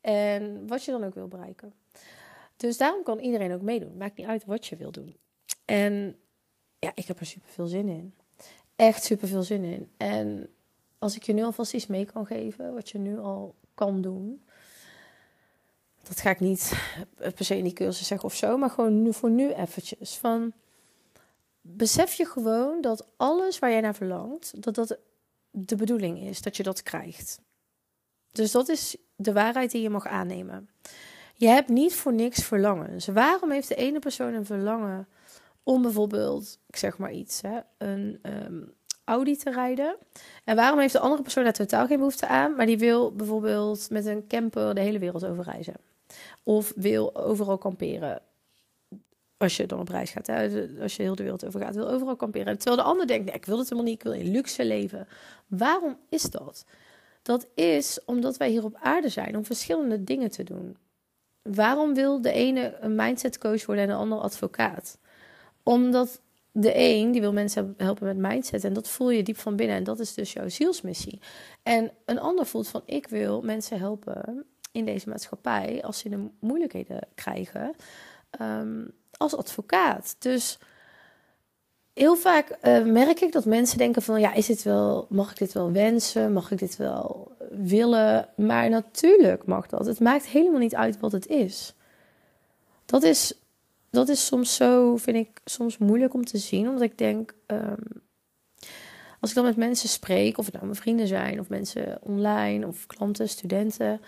En 0.02 0.68
wat 0.68 0.84
je 0.84 0.92
dan 0.92 1.04
ook 1.04 1.14
wil 1.14 1.28
bereiken. 1.28 1.74
Dus 2.58 2.78
daarom 2.78 3.04
kan 3.04 3.20
iedereen 3.20 3.54
ook 3.54 3.62
meedoen. 3.62 3.98
Maakt 3.98 4.18
niet 4.18 4.28
uit 4.28 4.46
wat 4.46 4.66
je 4.66 4.76
wil 4.76 4.92
doen. 4.92 5.18
En 5.66 6.16
ja, 6.80 6.92
ik 6.96 7.08
heb 7.08 7.20
er 7.20 7.26
super 7.26 7.50
veel 7.50 7.68
zin 7.68 7.88
in. 7.88 8.16
Echt 8.76 9.04
super 9.04 9.28
veel 9.28 9.44
zin 9.44 9.64
in. 9.64 9.92
En 9.98 10.50
als 11.04 11.16
ik 11.16 11.24
je 11.24 11.34
nu 11.34 11.44
alvast 11.44 11.74
iets 11.74 11.88
mee 11.88 12.06
kan 12.06 12.26
geven, 12.26 12.74
wat 12.74 12.90
je 12.90 12.98
nu 12.98 13.20
al 13.20 13.56
kan 13.74 14.02
doen. 14.02 14.44
Dat 16.04 16.20
ga 16.20 16.30
ik 16.30 16.40
niet 16.40 16.74
per 17.18 17.46
se 17.46 17.58
in 17.58 17.64
die 17.64 17.74
cursus 17.74 18.08
zeggen 18.08 18.28
of 18.28 18.36
zo, 18.36 18.58
maar 18.58 18.70
gewoon 18.70 19.02
nu, 19.02 19.14
voor 19.14 19.30
nu 19.30 19.52
eventjes. 19.54 20.18
Van, 20.18 20.54
besef 21.62 22.14
je 22.14 22.26
gewoon 22.26 22.82
dat 22.82 23.08
alles 23.18 23.60
waar 23.60 23.72
jij 23.72 23.82
naar 23.82 23.96
verlangt, 23.96 24.64
dat 24.64 24.76
dat 24.76 24.98
de 25.52 25.76
bedoeling 25.76 26.20
is, 26.20 26.42
dat 26.42 26.58
je 26.58 26.64
dat 26.64 26.84
krijgt. 26.84 27.42
Dus 28.32 28.52
dat 28.52 28.70
is 28.70 28.98
de 29.16 29.34
waarheid 29.34 29.72
die 29.72 29.82
je 29.82 29.90
mag 29.90 30.08
aannemen. 30.08 30.70
Je 31.36 31.48
hebt 31.48 31.70
niet 31.70 31.96
voor 31.96 32.14
niks 32.14 32.44
verlangens. 32.44 33.08
Waarom 33.08 33.52
heeft 33.52 33.68
de 33.68 33.76
ene 33.76 34.00
persoon 34.00 34.34
een 34.34 34.46
verlangen 34.46 35.08
om 35.64 35.82
bijvoorbeeld, 35.82 36.60
ik 36.68 36.76
zeg 36.76 36.98
maar 36.98 37.12
iets, 37.12 37.42
hè, 37.42 37.60
een 37.78 38.20
um, 38.24 38.74
Audi 39.04 39.36
te 39.38 39.52
rijden? 39.52 39.96
En 40.44 40.56
waarom 40.56 40.80
heeft 40.80 40.94
de 40.94 41.00
andere 41.00 41.22
persoon 41.22 41.44
daar 41.44 41.54
totaal 41.54 41.88
geen 41.88 41.98
behoefte 41.98 42.28
aan, 42.28 42.56
maar 42.56 42.66
die 42.66 42.78
wil 42.78 43.12
bijvoorbeeld 43.12 43.90
met 43.90 44.06
een 44.06 44.28
camper 44.28 44.76
de 44.76 44.82
hele 44.82 45.00
wereld 45.00 45.26
overreizen? 45.26 45.76
Of 46.44 46.74
wil 46.76 47.16
overal 47.16 47.58
kamperen? 47.58 48.22
Als 49.38 49.58
je 49.58 49.66
dan 49.66 49.80
op 49.80 49.90
reis 49.90 50.12
gaat, 50.12 50.28
hè? 50.28 50.68
als 50.82 50.96
je 50.96 51.02
heel 51.02 51.16
de 51.16 51.24
wereld 51.24 51.46
over 51.46 51.60
gaat, 51.60 51.76
wil 51.76 51.90
overal 51.90 52.16
kamperen. 52.16 52.58
Terwijl 52.58 52.78
de 52.78 52.90
ander 52.90 53.08
denkt, 53.08 53.36
ik 53.36 53.46
wil 53.46 53.58
het 53.58 53.70
helemaal 53.70 53.90
niet, 53.92 54.00
ik 54.00 54.04
wil 54.04 54.14
in 54.14 54.32
luxe 54.32 54.66
leven. 54.66 55.08
Waarom 55.48 55.98
is 56.10 56.22
dat? 56.24 56.66
Dat 57.22 57.48
is 57.56 58.00
omdat 58.06 58.38
wij 58.38 58.50
hier 58.50 58.64
op 58.64 58.78
aarde 58.82 59.10
zijn 59.10 59.38
om 59.38 59.46
verschillende 59.46 60.04
dingen 60.04 60.32
te 60.32 60.44
doen. 60.44 60.78
Waarom 61.42 61.94
wil 61.94 62.22
de 62.22 62.32
ene 62.32 62.78
een 62.80 62.96
mindset 62.96 63.38
coach 63.38 63.66
worden 63.66 63.84
en 63.84 63.90
de 63.90 63.96
ander 63.96 64.18
advocaat? 64.18 64.98
Omdat 65.64 66.22
de 66.56 66.72
een 66.76 67.12
die 67.12 67.22
wil 67.22 67.34
mensen 67.34 67.74
helpen 67.78 68.06
met 68.06 68.18
mindset 68.18 68.64
en 68.64 68.74
dat 68.74 68.88
voel 68.88 69.10
je 69.10 69.24
diep 69.24 69.38
van 69.38 69.56
binnen 69.56 69.76
en 69.76 69.84
dat 69.84 70.00
is 70.00 70.14
dus 70.14 70.34
jouw 70.34 70.50
zielsmissie. 70.50 71.20
En 71.64 71.92
een 72.06 72.20
ander 72.20 72.46
voelt 72.46 72.68
van 72.68 72.82
ik 72.86 73.08
wil 73.08 73.42
mensen 73.42 73.80
helpen 73.80 74.46
in 74.72 74.86
deze 74.86 75.10
maatschappij 75.10 75.84
als 75.84 76.00
ze 76.00 76.10
de 76.10 76.28
moeilijkheden 76.40 77.08
krijgen 77.16 77.76
um, 78.42 78.92
als 79.18 79.36
advocaat. 79.36 80.16
Dus 80.20 80.60
heel 81.94 82.16
vaak 82.16 82.58
uh, 82.62 82.84
merk 82.84 83.22
ik 83.22 83.32
dat 83.32 83.46
mensen 83.46 83.78
denken 83.78 84.02
van 84.02 84.20
ja, 84.20 84.34
is 84.34 84.46
dit 84.46 84.64
wel, 84.64 85.08
mag 85.10 85.32
ik 85.32 85.38
dit 85.38 85.54
wel 85.54 85.72
wensen? 85.72 86.34
Mag 86.34 86.52
ik 86.52 86.58
dit 86.58 86.78
wel 86.78 87.32
willen? 87.50 88.30
Maar 88.36 88.70
natuurlijk 88.70 89.46
mag 89.46 89.68
dat. 89.68 89.86
Het 89.86 90.00
maakt 90.00 90.26
helemaal 90.26 90.60
niet 90.60 90.76
uit 90.76 91.00
wat 91.00 91.12
het 91.12 91.28
is. 91.28 91.74
Dat 92.86 93.04
is, 93.04 93.34
dat 93.94 94.10
is 94.10 94.26
soms 94.26 94.56
zo, 94.56 94.98
vind 94.98 95.18
ik, 95.18 95.42
soms 95.46 95.78
moeilijk 95.78 96.14
om 96.14 96.26
te 96.26 96.38
zien. 96.38 96.68
Omdat 96.68 96.82
ik 96.82 96.98
denk, 96.98 97.34
um, 97.48 97.78
als 99.20 99.30
ik 99.30 99.36
dan 99.36 99.46
met 99.46 99.58
mensen 99.58 99.90
spreek, 99.90 100.38
of 100.38 100.46
het 100.46 100.54
nou 100.54 100.66
mijn 100.66 100.78
vrienden 100.78 101.08
zijn, 101.08 101.40
of 101.40 101.50
mensen 101.50 101.98
online, 102.02 102.68
of 102.68 102.86
klanten, 102.86 103.30
studenten, 103.30 104.02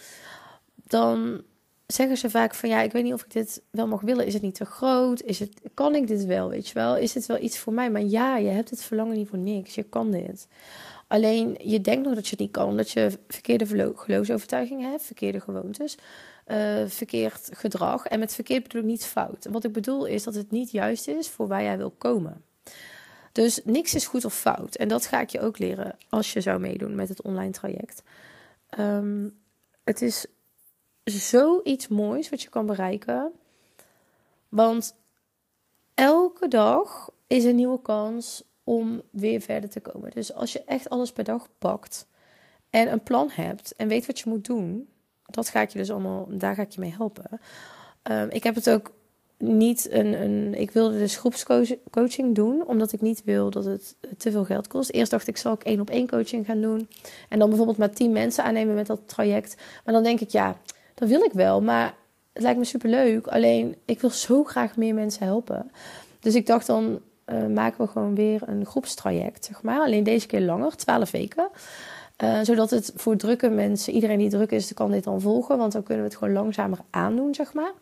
dan 0.75 1.42
zeggen 1.88 2.18
ze 2.18 2.30
vaak 2.30 2.56
van 2.56 2.70
ja, 2.70 2.82
ik 2.82 2.92
weet 2.92 3.04
niet 3.04 3.13
of 3.13 3.24
ik 3.24 3.32
dit 3.32 3.62
wel 3.70 3.88
mag 3.88 4.01
willen. 4.01 4.25
Is 4.25 4.34
het 4.34 4.42
niet 4.42 4.56
te 4.56 4.65
groot? 4.65 5.22
Is 5.22 5.39
het, 5.39 5.62
kan 5.74 5.96
ik 5.96 6.08
dit 6.08 6.25
wel? 6.25 6.50
Weet 6.50 6.68
je 6.68 6.74
wel? 6.74 6.98
Is 6.98 7.13
dit 7.13 7.25
wel 7.25 7.42
iets 7.42 7.58
voor 7.58 7.74
mij? 7.74 7.92
Maar 7.92 8.04
ja, 8.04 8.38
je 8.38 8.50
hebt 8.50 8.70
het 8.70 8.84
verlangen 8.84 9.18
niet 9.18 9.27
voor 9.30 9.38
niks. 9.38 9.75
Je 9.75 9.84
kan 9.84 10.12
dit. 10.12 10.48
Alleen 11.08 11.58
je 11.63 11.82
denkt 11.82 12.06
nog 12.06 12.15
dat 12.15 12.24
je 12.25 12.32
het 12.32 12.39
niet 12.39 12.51
kan, 12.51 12.68
omdat 12.68 12.92
je 12.92 13.12
verkeerde 13.27 13.94
geloofsovertuigingen 13.96 14.89
hebt, 14.89 15.04
verkeerde 15.04 15.39
gewoontes, 15.39 15.98
uh, 16.46 16.84
verkeerd 16.88 17.50
gedrag. 17.54 18.06
En 18.06 18.20
met 18.20 18.34
verkeerd 18.34 18.64
bedoel 18.64 18.82
ik 18.82 18.88
niet 18.88 19.06
fout. 19.06 19.48
Wat 19.50 19.64
ik 19.64 19.72
bedoel 19.72 20.06
is 20.06 20.24
dat 20.24 20.36
het 20.36 20.52
niet 20.52 20.72
juist 20.72 21.08
is 21.08 21.30
voor 21.30 21.48
waar 21.48 21.64
jij 21.64 21.78
wil 21.78 21.92
komen. 21.98 22.44
Dus 23.32 23.62
niks 23.64 23.96
is 23.96 24.08
goed 24.08 24.25
of 24.25 24.36
fout. 24.36 24.75
En 24.75 24.88
dat 24.88 25.06
ga 25.06 25.22
ik 25.22 25.30
je 25.30 25.40
ook 25.40 25.58
leren 25.58 25.98
als 26.10 26.34
je 26.34 26.42
zou 26.42 26.60
meedoen 26.60 26.96
met 26.96 27.10
het 27.10 27.22
online 27.22 27.52
traject. 27.52 28.04
Um, 28.80 29.38
het 29.84 30.02
is 30.02 30.25
zoiets 31.04 31.88
moois 31.88 32.30
wat 32.30 32.42
je 32.42 32.50
kan 32.50 32.66
bereiken. 32.66 33.32
Want 34.50 34.96
elke 35.94 36.48
dag 36.48 37.10
is 37.28 37.44
een 37.44 37.56
nieuwe 37.56 37.82
kans 37.82 38.44
om 38.64 39.02
weer 39.12 39.42
verder 39.42 39.70
te 39.70 39.80
komen. 39.80 40.12
Dus 40.12 40.34
als 40.34 40.54
je 40.54 40.64
echt 40.64 40.90
alles 40.90 41.12
per 41.12 41.24
dag 41.24 41.48
pakt 41.58 42.08
en 42.70 42.92
een 42.92 43.04
plan 43.04 43.30
hebt 43.32 43.75
en 43.75 43.88
weet 43.88 44.06
wat 44.06 44.20
je 44.20 44.30
moet 44.30 44.46
doen, 44.46 44.90
dat 45.25 45.50
ga 45.50 45.62
ik 45.62 45.70
je 45.70 45.77
dus 45.77 45.91
allemaal, 45.91 46.27
daar 46.29 46.55
ga 46.55 46.62
ik 46.62 46.72
je 46.72 46.79
mee 46.79 46.94
helpen. 46.98 47.39
Um, 48.03 48.29
ik 48.29 48.44
heb 48.44 48.55
het 48.55 48.70
ook 48.70 48.91
niet 49.38 49.91
een, 49.91 50.22
een. 50.22 50.53
Ik 50.60 50.72
wilde 50.72 50.98
dus 50.98 51.17
groepscoaching 51.17 52.36
doen, 52.36 52.67
omdat 52.67 52.91
ik 52.91 53.01
niet 53.01 53.24
wil 53.24 53.50
dat 53.50 53.65
het 53.65 53.96
te 54.17 54.32
veel 54.32 54.46
geld 54.46 54.67
kost. 54.67 54.89
Eerst 54.89 55.12
dacht 55.12 55.27
ik, 55.27 55.38
zal 55.38 55.53
ik 55.53 55.63
één 55.63 55.79
op 55.79 55.89
één 55.89 56.08
coaching 56.08 56.46
gaan 56.46 56.62
doen. 56.62 56.89
En 57.29 57.39
dan 57.39 57.48
bijvoorbeeld 57.48 57.77
maar 57.77 57.91
tien 57.91 58.12
mensen 58.12 58.44
aannemen 58.44 58.75
met 58.75 58.88
dat 58.88 59.00
traject. 59.05 59.55
Maar 59.86 59.94
dan 59.94 60.03
denk 60.03 60.20
ik, 60.20 60.29
ja, 60.29 60.58
dat 60.94 61.10
wil 61.10 61.24
ik 61.24 61.34
wel, 61.34 61.62
maar 61.62 61.94
het 62.34 62.44
lijkt 62.44 62.60
me 62.60 62.65
super 62.65 62.89
leuk. 62.89 63.27
Alleen 63.27 63.75
ik 63.86 64.01
wil 64.01 64.10
zo 64.10 64.44
graag 64.44 64.77
meer 64.77 64.94
mensen 64.94 65.25
helpen. 65.25 65.72
Dus 66.20 66.36
ik 66.36 66.46
dacht 66.46 66.67
dan 66.67 67.00
uh, 67.25 67.46
maken 67.46 67.86
we 67.86 67.91
gewoon 67.91 68.15
weer 68.15 68.41
een 68.46 68.65
groepstraject, 68.65 69.46
zeg 69.46 69.62
maar. 69.62 69.79
Alleen 69.79 70.03
deze 70.03 70.27
keer 70.27 70.41
langer, 70.41 70.75
12 70.75 71.12
weken. 71.12 71.50
Uh, 72.24 72.40
zodat 72.42 72.70
het 72.70 72.92
voor 72.96 73.16
drukke 73.16 73.50
mensen, 73.50 73.94
iedereen 73.94 74.18
die 74.18 74.30
druk 74.30 74.52
is, 74.52 74.74
kan 74.74 74.92
dit 74.92 75.04
dan 75.04 75.22
volgen. 75.22 75.58
Want 75.58 75.72
dan 75.72 75.84
kunnen 75.84 76.04
we 76.04 76.10
het 76.10 76.20
gewoon 76.20 76.34
langzamer 76.34 76.80
aandoen, 76.90 77.36
zeg 77.36 77.54
maar. 77.54 77.74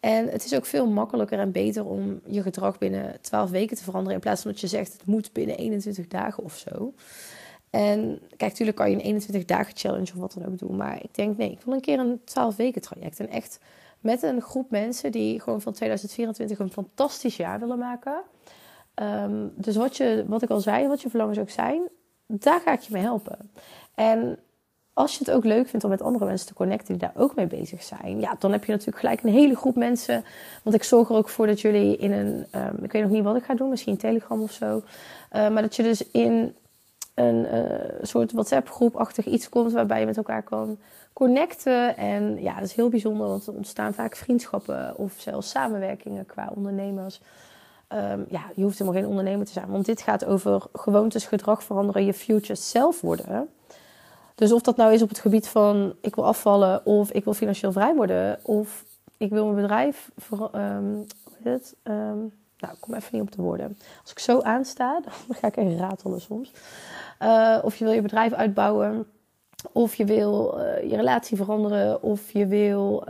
En 0.00 0.28
het 0.28 0.44
is 0.44 0.54
ook 0.54 0.66
veel 0.66 0.86
makkelijker 0.86 1.38
en 1.38 1.52
beter 1.52 1.84
om 1.84 2.20
je 2.26 2.42
gedrag 2.42 2.78
binnen 2.78 3.20
12 3.20 3.50
weken 3.50 3.76
te 3.76 3.84
veranderen. 3.84 4.14
In 4.14 4.20
plaats 4.20 4.42
van 4.42 4.50
dat 4.50 4.60
je 4.60 4.66
zegt 4.66 4.92
het 4.92 5.06
moet 5.06 5.32
binnen 5.32 5.56
21 5.56 6.08
dagen 6.08 6.44
of 6.44 6.56
zo. 6.56 6.94
En 7.70 8.20
kijk, 8.28 8.50
natuurlijk 8.50 8.76
kan 8.76 8.90
je 8.90 8.96
een 8.96 9.02
21 9.02 9.44
dagen 9.44 9.76
challenge 9.76 10.12
of 10.14 10.20
wat 10.20 10.32
dan 10.38 10.46
ook 10.46 10.58
doen. 10.58 10.76
Maar 10.76 11.02
ik 11.02 11.14
denk, 11.14 11.36
nee, 11.36 11.50
ik 11.50 11.60
wil 11.64 11.74
een 11.74 11.80
keer 11.80 11.98
een 11.98 12.20
12 12.24 12.56
weken 12.56 12.82
traject. 12.82 13.20
En 13.20 13.28
echt 13.28 13.58
met 14.00 14.22
een 14.22 14.40
groep 14.40 14.70
mensen 14.70 15.12
die 15.12 15.40
gewoon 15.40 15.60
van 15.60 15.72
2024 15.72 16.58
een 16.58 16.72
fantastisch 16.72 17.36
jaar 17.36 17.60
willen 17.60 17.78
maken. 17.78 18.22
Ehm, 18.94 19.46
dus 19.54 19.76
wat, 19.76 19.96
je, 19.96 20.24
wat 20.26 20.42
ik 20.42 20.50
al 20.50 20.60
zei, 20.60 20.88
wat 20.88 21.02
je 21.02 21.08
verlangens 21.08 21.38
ook 21.38 21.50
zijn, 21.50 21.82
daar 22.26 22.60
ga 22.60 22.72
ik 22.72 22.80
je 22.80 22.92
mee 22.92 23.02
helpen. 23.02 23.50
En 23.94 24.38
als 24.92 25.12
je 25.12 25.18
het 25.18 25.30
ook 25.30 25.44
leuk 25.44 25.68
vindt 25.68 25.84
om 25.84 25.90
met 25.90 26.02
andere 26.02 26.24
mensen 26.24 26.46
te 26.46 26.54
connecten 26.54 26.98
die 26.98 27.08
daar 27.08 27.22
ook 27.22 27.34
mee 27.34 27.46
bezig 27.46 27.82
zijn, 27.82 28.20
ja, 28.20 28.36
dan 28.38 28.52
heb 28.52 28.64
je 28.64 28.72
natuurlijk 28.72 28.98
gelijk 28.98 29.22
een 29.22 29.32
hele 29.32 29.56
groep 29.56 29.76
mensen. 29.76 30.24
Want 30.62 30.76
ik 30.76 30.82
zorg 30.82 31.08
er 31.08 31.16
ook 31.16 31.28
voor 31.28 31.46
dat 31.46 31.60
jullie 31.60 31.96
in 31.96 32.12
een, 32.12 32.46
um, 32.54 32.84
ik 32.84 32.92
weet 32.92 33.02
nog 33.02 33.10
niet 33.10 33.24
wat 33.24 33.36
ik 33.36 33.44
ga 33.44 33.54
doen, 33.54 33.68
misschien 33.68 33.96
Telegram 33.96 34.42
of 34.42 34.52
zo. 34.52 34.76
Uh, 34.76 35.48
maar 35.48 35.62
dat 35.62 35.76
je 35.76 35.82
dus 35.82 36.10
in 36.10 36.54
een 37.14 37.46
uh, 37.54 38.02
soort 38.02 38.32
WhatsApp-groep-achtig 38.32 39.26
iets 39.26 39.48
komt 39.48 39.72
waarbij 39.72 40.00
je 40.00 40.06
met 40.06 40.16
elkaar 40.16 40.42
kan 40.42 40.78
connecten. 41.12 41.96
En 41.96 42.42
ja, 42.42 42.54
dat 42.54 42.64
is 42.64 42.74
heel 42.74 42.88
bijzonder, 42.88 43.26
want 43.26 43.46
er 43.46 43.54
ontstaan 43.54 43.94
vaak 43.94 44.16
vriendschappen 44.16 44.96
of 44.96 45.14
zelfs 45.16 45.50
samenwerkingen 45.50 46.26
qua 46.26 46.52
ondernemers. 46.54 47.20
Um, 47.88 48.24
ja, 48.28 48.42
je 48.54 48.62
hoeft 48.62 48.78
helemaal 48.78 49.00
geen 49.00 49.10
ondernemer 49.10 49.46
te 49.46 49.52
zijn, 49.52 49.68
want 49.68 49.86
dit 49.86 50.02
gaat 50.02 50.24
over 50.24 50.62
gewoontes, 50.72 51.26
gedrag 51.26 51.62
veranderen, 51.62 52.04
je 52.04 52.14
future 52.14 52.54
self 52.54 53.00
worden. 53.00 53.48
Dus 54.34 54.52
of 54.52 54.62
dat 54.62 54.76
nou 54.76 54.92
is 54.92 55.02
op 55.02 55.08
het 55.08 55.18
gebied 55.18 55.48
van 55.48 55.94
ik 56.00 56.14
wil 56.14 56.26
afvallen 56.26 56.86
of 56.86 57.10
ik 57.10 57.24
wil 57.24 57.34
financieel 57.34 57.72
vrij 57.72 57.94
worden 57.94 58.38
of 58.42 58.84
ik 59.16 59.30
wil 59.30 59.44
mijn 59.44 59.60
bedrijf. 59.62 60.10
Voor, 60.16 60.50
um, 60.54 61.06
hoe 61.24 61.52
het? 61.52 61.74
Um, 61.82 62.32
nou, 62.58 62.72
ik 62.72 62.80
kom 62.80 62.94
even 62.94 63.08
niet 63.12 63.22
op 63.22 63.32
de 63.32 63.42
woorden. 63.42 63.78
Als 64.02 64.10
ik 64.10 64.18
zo 64.18 64.40
aansta, 64.40 65.00
dan 65.04 65.36
ga 65.36 65.46
ik 65.46 65.56
echt 65.56 65.78
ratelen 65.78 66.20
soms. 66.20 66.52
Uh, 67.22 67.58
of 67.62 67.76
je 67.76 67.84
wil 67.84 67.92
je 67.92 68.02
bedrijf 68.02 68.32
uitbouwen, 68.32 69.06
of 69.72 69.94
je 69.94 70.04
wil 70.04 70.58
uh, 70.58 70.90
je 70.90 70.96
relatie 70.96 71.36
veranderen, 71.36 72.02
of 72.02 72.30
je 72.30 72.46
wil 72.46 73.04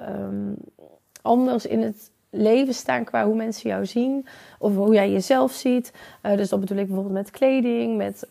anders 1.22 1.66
in 1.66 1.82
het 1.82 2.10
leven 2.34 2.74
staan 2.74 3.04
qua 3.04 3.26
hoe 3.26 3.34
mensen 3.34 3.70
jou 3.70 3.86
zien, 3.86 4.26
of 4.58 4.74
hoe 4.74 4.94
jij 4.94 5.10
jezelf 5.10 5.52
ziet. 5.52 5.92
Uh, 6.22 6.36
dus 6.36 6.48
dat 6.48 6.60
bedoel 6.60 6.78
ik 6.78 6.86
bijvoorbeeld 6.86 7.14
met 7.14 7.30
kleding, 7.30 7.96
met 7.96 8.26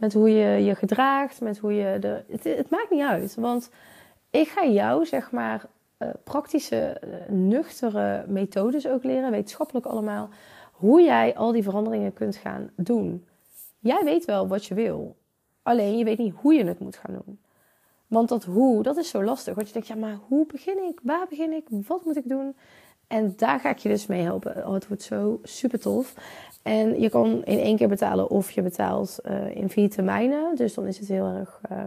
met 0.00 0.12
hoe 0.12 0.30
je 0.30 0.64
je 0.64 0.74
gedraagt, 0.74 1.40
met 1.40 1.58
hoe 1.58 1.74
je 1.74 1.98
de. 1.98 2.22
Het, 2.42 2.70
maakt 2.70 2.90
niet 2.90 3.02
uit. 3.02 3.34
Want 3.34 3.70
ik 4.30 4.48
ga 4.48 4.66
jou, 4.66 5.06
zeg 5.06 5.30
maar, 5.30 5.64
uh, 5.98 6.08
praktische, 6.24 7.00
uh, 7.04 7.14
nuchtere 7.28 8.24
methodes 8.26 8.86
ook 8.88 9.04
leren, 9.04 9.30
wetenschappelijk 9.30 9.86
allemaal, 9.86 10.28
hoe 10.72 11.02
jij 11.02 11.36
al 11.36 11.52
die 11.52 11.62
veranderingen 11.62 12.12
kunt 12.12 12.36
gaan 12.36 12.70
doen. 12.76 13.26
Jij 13.78 14.00
weet 14.04 14.24
wel 14.24 14.48
wat 14.48 14.64
je 14.64 14.74
wil, 14.74 15.16
alleen 15.62 15.98
je 15.98 16.04
weet 16.04 16.18
niet 16.18 16.34
hoe 16.34 16.54
je 16.54 16.64
het 16.64 16.78
moet 16.78 16.96
gaan 16.96 17.22
doen. 17.24 17.38
Want 18.06 18.28
dat 18.28 18.44
hoe, 18.44 18.82
dat 18.82 18.96
is 18.96 19.08
zo 19.08 19.22
lastig. 19.22 19.54
Want 19.54 19.66
je 19.66 19.72
denkt, 19.72 19.88
ja, 19.88 19.94
maar 19.94 20.18
hoe 20.28 20.46
begin 20.46 20.78
ik? 20.88 21.00
Waar 21.02 21.26
begin 21.28 21.52
ik? 21.52 21.64
Wat 21.68 22.04
moet 22.04 22.16
ik 22.16 22.28
doen? 22.28 22.56
En 23.10 23.32
daar 23.36 23.60
ga 23.60 23.70
ik 23.70 23.78
je 23.78 23.88
dus 23.88 24.06
mee 24.06 24.22
helpen. 24.22 24.66
Oh, 24.66 24.72
het 24.72 24.88
wordt 24.88 25.02
zo 25.02 25.40
super 25.42 25.80
tof. 25.80 26.14
En 26.62 27.00
je 27.00 27.08
kan 27.08 27.44
in 27.44 27.58
één 27.58 27.76
keer 27.76 27.88
betalen 27.88 28.30
of 28.30 28.50
je 28.50 28.62
betaalt 28.62 29.18
uh, 29.24 29.56
in 29.56 29.68
vier 29.68 29.90
termijnen. 29.90 30.56
Dus 30.56 30.74
dan 30.74 30.86
is 30.86 30.98
het 30.98 31.08
heel 31.08 31.26
erg 31.26 31.60
uh, 31.72 31.78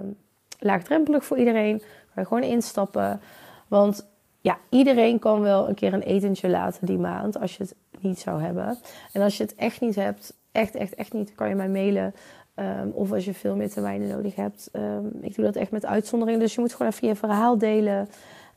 laagdrempelig 0.60 1.26
voor 1.26 1.38
iedereen. 1.38 1.78
Kan 1.78 2.24
je 2.24 2.26
gewoon 2.26 2.44
instappen. 2.44 3.22
Want 3.68 4.06
ja, 4.42 4.58
iedereen 4.70 5.20
kan 5.20 5.42
wel 5.42 5.70
een 5.70 5.76
keer 5.76 5.94
een 5.94 6.02
etentje 6.02 6.50
laten 6.50 6.86
die 6.86 6.98
maand 6.98 7.40
als 7.40 7.58
je 7.58 7.64
het 7.64 7.76
niet 8.00 8.20
zou 8.20 8.42
hebben. 8.42 8.78
En 9.14 9.22
als 9.22 9.38
je 9.38 9.44
het 9.44 9.56
echt 9.56 9.82
niet 9.82 9.96
hebt, 9.96 10.34
echt, 10.52 10.76
echt, 10.76 10.96
echt 10.96 11.14
niet, 11.14 11.36
kan 11.36 11.50
je 11.50 11.56
mij 11.56 11.70
mailen. 11.70 12.14
Um, 12.56 12.92
of 12.94 13.12
als 13.12 13.26
je 13.26 13.34
veel 13.34 13.56
meer 13.56 13.70
termijnen 13.70 14.08
nodig 14.08 14.36
hebt. 14.36 14.70
Um, 14.74 15.12
ik 15.22 15.36
doe 15.36 15.46
dat 15.46 15.56
echt 15.56 15.72
met 15.72 15.86
uitzondering. 15.86 16.40
Dus 16.40 16.56
je 16.56 16.62
moet 16.62 16.74
gewoon 16.74 16.92
even 16.92 17.08
je 17.08 17.16
verhaal 17.16 17.58
delen. 17.58 18.10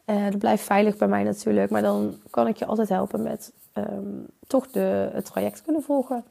Uh, 0.06 0.24
dat 0.24 0.38
blijft 0.38 0.64
veilig 0.64 0.96
bij 0.96 1.08
mij 1.08 1.22
natuurlijk. 1.22 1.70
Maar 1.70 1.82
dan 1.82 2.20
kan 2.30 2.46
ik 2.46 2.56
je 2.56 2.66
altijd 2.66 2.88
helpen 2.88 3.22
met 3.22 3.52
um, 3.74 4.26
toch 4.46 4.70
de, 4.70 5.10
het 5.12 5.24
traject 5.24 5.62
kunnen 5.62 5.82
volgen. 5.82 6.24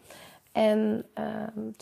En 0.51 1.05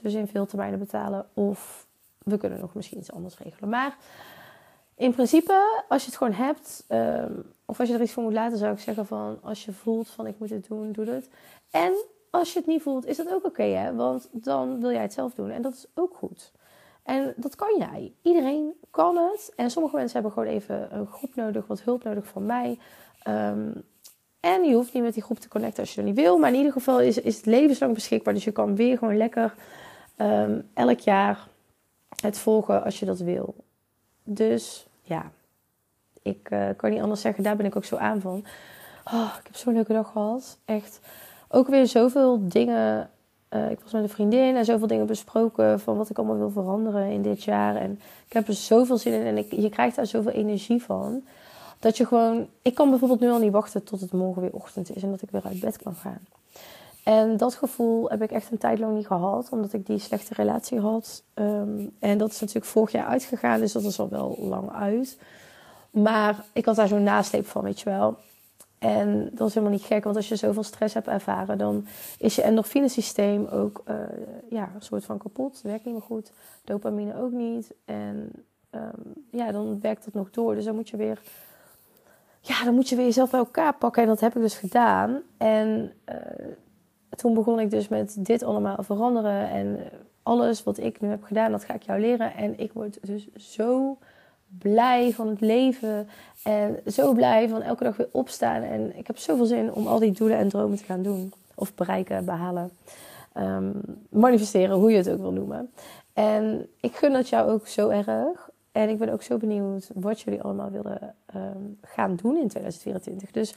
dus 0.02 0.14
in 0.14 0.28
veel 0.28 0.46
termijnen 0.46 0.80
betalen. 0.80 1.26
Of 1.34 1.86
we 2.18 2.38
kunnen 2.38 2.60
nog 2.60 2.74
misschien 2.74 2.98
iets 2.98 3.12
anders 3.12 3.38
regelen. 3.38 3.70
Maar 3.70 3.98
in 4.96 5.12
principe, 5.12 5.84
als 5.88 6.02
je 6.02 6.08
het 6.08 6.18
gewoon 6.18 6.34
hebt, 6.34 6.86
um, 6.90 7.44
of 7.66 7.80
als 7.80 7.90
je 7.90 7.96
er 7.96 8.02
iets 8.02 8.12
voor 8.12 8.24
moet 8.24 8.34
laten, 8.34 8.58
zou 8.58 8.74
ik 8.74 8.80
zeggen 8.80 9.06
van 9.06 9.38
als 9.42 9.66
je 9.66 9.72
voelt 9.72 10.10
van 10.10 10.28
ik 10.28 10.40
moet 10.40 10.50
het 10.50 10.68
doen, 10.68 10.92
doe 10.92 11.06
het. 11.06 11.30
En 11.72 11.94
als 12.30 12.54
je 12.54 12.60
het 12.60 12.68
niet 12.68 12.82
voelt, 12.82 13.06
is 13.06 13.18
dat 13.18 13.34
ook 13.34 13.46
oké, 13.46 13.64
hè? 13.64 13.96
Want 13.96 14.28
dan 14.32 14.82
wil 14.82 14.92
jij 14.92 15.02
het 15.02 15.14
zelf 15.14 15.34
doen. 15.34 15.50
En 15.50 15.62
dat 15.62 15.74
is 15.74 15.86
ook 15.94 16.16
goed. 16.16 16.52
En 17.04 17.34
dat 17.36 17.56
kan 17.56 17.76
jij. 17.78 18.14
Iedereen 18.22 18.74
kan 18.92 19.18
het. 19.18 19.54
En 19.56 19.72
sommige 19.72 19.96
mensen 19.96 20.14
hebben 20.14 20.32
gewoon 20.32 20.54
even 20.56 20.96
een 20.96 21.08
groep 21.08 21.36
nodig, 21.36 21.68
wat 21.68 21.82
hulp 21.82 22.04
nodig 22.04 22.28
van 22.28 22.46
mij. 22.46 22.80
Um, 23.28 23.84
en 24.40 24.64
je 24.64 24.76
hoeft 24.76 24.94
niet 24.94 25.04
met 25.04 25.14
die 25.14 25.24
groep 25.24 25.40
te 25.40 25.48
connecten 25.48 25.80
als 25.80 25.90
je 25.90 25.96
dat 25.96 26.06
niet 26.06 26.16
wil. 26.16 26.38
Maar 26.38 26.50
in 26.50 26.58
ieder 26.58 26.72
geval 26.72 27.02
is, 27.02 27.18
is 27.18 27.36
het 27.36 27.46
levenslang 27.46 27.94
beschikbaar. 27.94 28.34
Dus 28.34 28.44
je 28.44 28.52
kan 28.52 28.76
weer 28.76 28.98
gewoon 28.98 29.18
lekker 29.18 29.54
um, 30.18 30.70
elk 30.74 31.00
jaar 31.00 31.48
het 32.22 32.38
volgen 32.38 32.84
als 32.84 33.00
je 33.00 33.06
dat 33.06 33.20
wil. 33.20 33.56
Dus 34.24 34.88
ja, 35.02 35.32
ik 36.22 36.50
uh, 36.52 36.70
kan 36.76 36.90
niet 36.90 37.02
anders 37.02 37.22
zeggen. 37.22 37.44
Daar 37.44 37.56
ben 37.56 37.66
ik 37.66 37.76
ook 37.76 37.86
zo 37.86 37.96
aan 37.96 38.22
van. 38.22 38.46
Oh, 39.14 39.36
ik 39.40 39.46
heb 39.46 39.56
zo'n 39.56 39.74
leuke 39.74 39.94
dag 39.94 40.12
gehad. 40.12 40.58
Echt. 40.66 41.00
Ook 41.48 41.68
weer 41.68 41.88
zoveel 41.88 42.48
dingen. 42.48 43.10
Uh, 43.54 43.70
ik 43.70 43.80
was 43.84 43.92
met 43.92 44.04
een 44.04 44.10
vriendin 44.10 44.56
en 44.56 44.66
zoveel 44.66 44.88
dingen 44.88 45.06
besproken 45.06 45.80
van 45.80 45.98
wat 45.98 46.10
ik 46.10 46.18
allemaal 46.18 46.38
wil 46.38 46.50
veranderen 46.50 47.10
in 47.10 47.22
dit 47.22 47.44
jaar. 47.44 47.76
En 47.76 48.00
ik 48.28 48.34
heb 48.34 48.48
er 48.48 48.54
zoveel 48.54 48.98
zin 48.98 49.14
in 49.14 49.26
en 49.26 49.38
ik, 49.38 49.52
je 49.52 49.70
krijgt 49.70 49.96
daar 49.96 50.06
zoveel 50.06 50.32
energie 50.32 50.84
van. 50.84 51.24
Dat 51.80 51.98
je 51.98 52.06
gewoon, 52.06 52.48
ik 52.62 52.76
kan 52.76 52.90
bijvoorbeeld 52.90 53.20
nu 53.20 53.30
al 53.30 53.40
niet 53.40 53.52
wachten 53.52 53.84
tot 53.84 54.02
het 54.02 54.12
morgen 54.12 54.42
weer 54.42 54.54
ochtend 54.54 54.96
is 54.96 55.04
en 55.04 55.10
dat 55.12 55.22
ik 55.22 55.32
weer 55.32 55.46
uit 55.46 55.60
bed 55.60 55.78
kan 55.78 55.96
gaan. 55.96 56.22
En 57.04 57.38
dat 57.38 57.56
gevoel 57.56 58.10
heb 58.10 58.22
ik 58.22 58.32
echt 58.32 58.52
een 58.52 58.58
tijd 58.58 58.80
lang 58.80 58.96
niet 58.96 59.08
gehad, 59.08 59.50
omdat 59.52 59.74
ik 59.74 59.86
die 59.86 60.00
slechte 60.00 60.34
relatie 60.34 60.80
had. 60.80 61.24
Um, 61.34 61.92
en 62.00 62.18
dat 62.18 62.32
is 62.32 62.40
natuurlijk 62.40 62.66
vorig 62.66 62.92
jaar 62.92 63.06
uitgegaan, 63.06 63.60
dus 63.60 63.72
dat 63.72 63.84
is 63.84 64.00
al 64.00 64.10
wel 64.10 64.38
lang 64.40 64.72
uit. 64.72 65.18
Maar 65.90 66.46
ik 66.54 66.66
had 66.66 66.76
daar 66.76 66.88
zo'n 66.88 67.04
nasleep 67.04 67.48
van, 67.48 67.64
weet 67.64 67.80
je 67.80 67.90
wel. 67.90 68.18
En 68.84 69.30
dat 69.34 69.48
is 69.48 69.54
helemaal 69.54 69.76
niet 69.76 69.86
gek, 69.86 70.04
want 70.04 70.16
als 70.16 70.30
je 70.30 70.36
zoveel 70.36 70.64
stress 70.64 70.94
hebt 70.94 71.08
ervaren, 71.08 71.58
dan 71.58 71.86
is 72.18 72.36
je 72.36 72.42
endorfinesysteem 72.42 73.46
ook 73.46 73.84
uh, 73.90 73.96
ja, 74.50 74.72
een 74.76 74.82
soort 74.82 75.06
van 75.06 75.18
kapot. 75.18 75.62
Werkt 75.62 75.86
niet 75.86 75.94
meer 75.94 76.04
goed. 76.04 76.32
Dopamine 76.64 77.18
ook 77.22 77.32
niet. 77.32 77.74
En 77.86 78.32
um, 78.72 79.14
ja, 79.32 79.52
dan 79.52 79.80
werkt 79.82 80.06
het 80.06 80.14
nog 80.14 80.30
door. 80.30 80.56
Dus 80.56 80.66
dan 80.66 80.76
moet 80.76 80.90
je 80.90 80.98
weer 80.98 81.20
ja, 82.46 82.64
dan 82.64 82.74
moet 82.74 82.90
je 82.90 82.96
weer 82.96 83.06
jezelf 83.06 83.30
bij 83.30 83.40
elkaar 83.40 83.76
pakken. 83.76 84.02
En 84.02 84.08
dat 84.08 84.20
heb 84.20 84.36
ik 84.36 84.42
dus 84.42 84.56
gedaan. 84.56 85.22
En 85.38 85.92
uh, 86.10 86.16
toen 87.10 87.34
begon 87.34 87.60
ik 87.60 87.70
dus 87.70 87.88
met 87.88 88.26
dit 88.26 88.44
allemaal 88.44 88.84
veranderen. 88.84 89.50
En 89.50 89.80
alles 90.24 90.64
wat 90.64 90.78
ik 90.78 91.02
nu 91.02 91.08
heb 91.08 91.24
gedaan, 91.24 91.52
dat 91.52 91.64
ga 91.64 91.74
ik 91.74 91.84
jou 91.84 92.00
leren. 92.00 92.34
En 92.36 92.60
ik 92.60 92.74
word 92.74 92.98
dus 93.08 93.28
zo 93.34 93.98
blij 94.58 95.14
van 95.14 95.28
het 95.28 95.42
leven. 95.42 96.08
En 96.44 96.80
zo 96.88 97.14
blij 97.14 97.50
van 97.50 97.62
elke 97.62 97.84
dag 97.84 97.98
weer 97.98 98.10
opstaan. 98.12 98.62
En 98.62 98.98
ik 98.98 99.08
heb 99.08 99.18
zoveel 99.18 99.46
zin 99.46 99.74
om 99.74 99.88
al 99.88 100.00
die 100.00 100.12
doelen 100.12 100.38
en 100.38 100.50
dromen 100.50 100.78
te 100.78 100.84
gaan 100.84 101.02
doen. 101.02 101.34
Of 101.56 101.76
bereiken, 101.76 102.26
behalen. 102.26 102.72
Um, 103.38 103.82
manifesteren, 104.10 104.76
hoe 104.76 104.92
je 104.92 104.98
het 104.98 105.10
ook 105.10 105.20
wil 105.20 105.32
noemen. 105.32 105.72
En 106.14 106.68
ik 106.80 106.96
gun 106.96 107.14
dat 107.14 107.30
jou 107.30 107.52
ook 107.52 107.68
zo 107.68 107.90
erg. 107.90 108.50
En 108.72 108.90
ik 108.90 108.98
ben 108.98 109.10
ook 109.10 109.22
zo 109.22 109.38
benieuwd 109.38 109.90
wat 109.94 110.22
jullie 110.22 110.42
allemaal 110.42 110.70
willen 110.70 111.16
um, 111.36 111.78
gaan 111.82 112.16
doen 112.16 112.38
in 112.38 112.48
2024. 112.48 113.32
Dus 113.32 113.54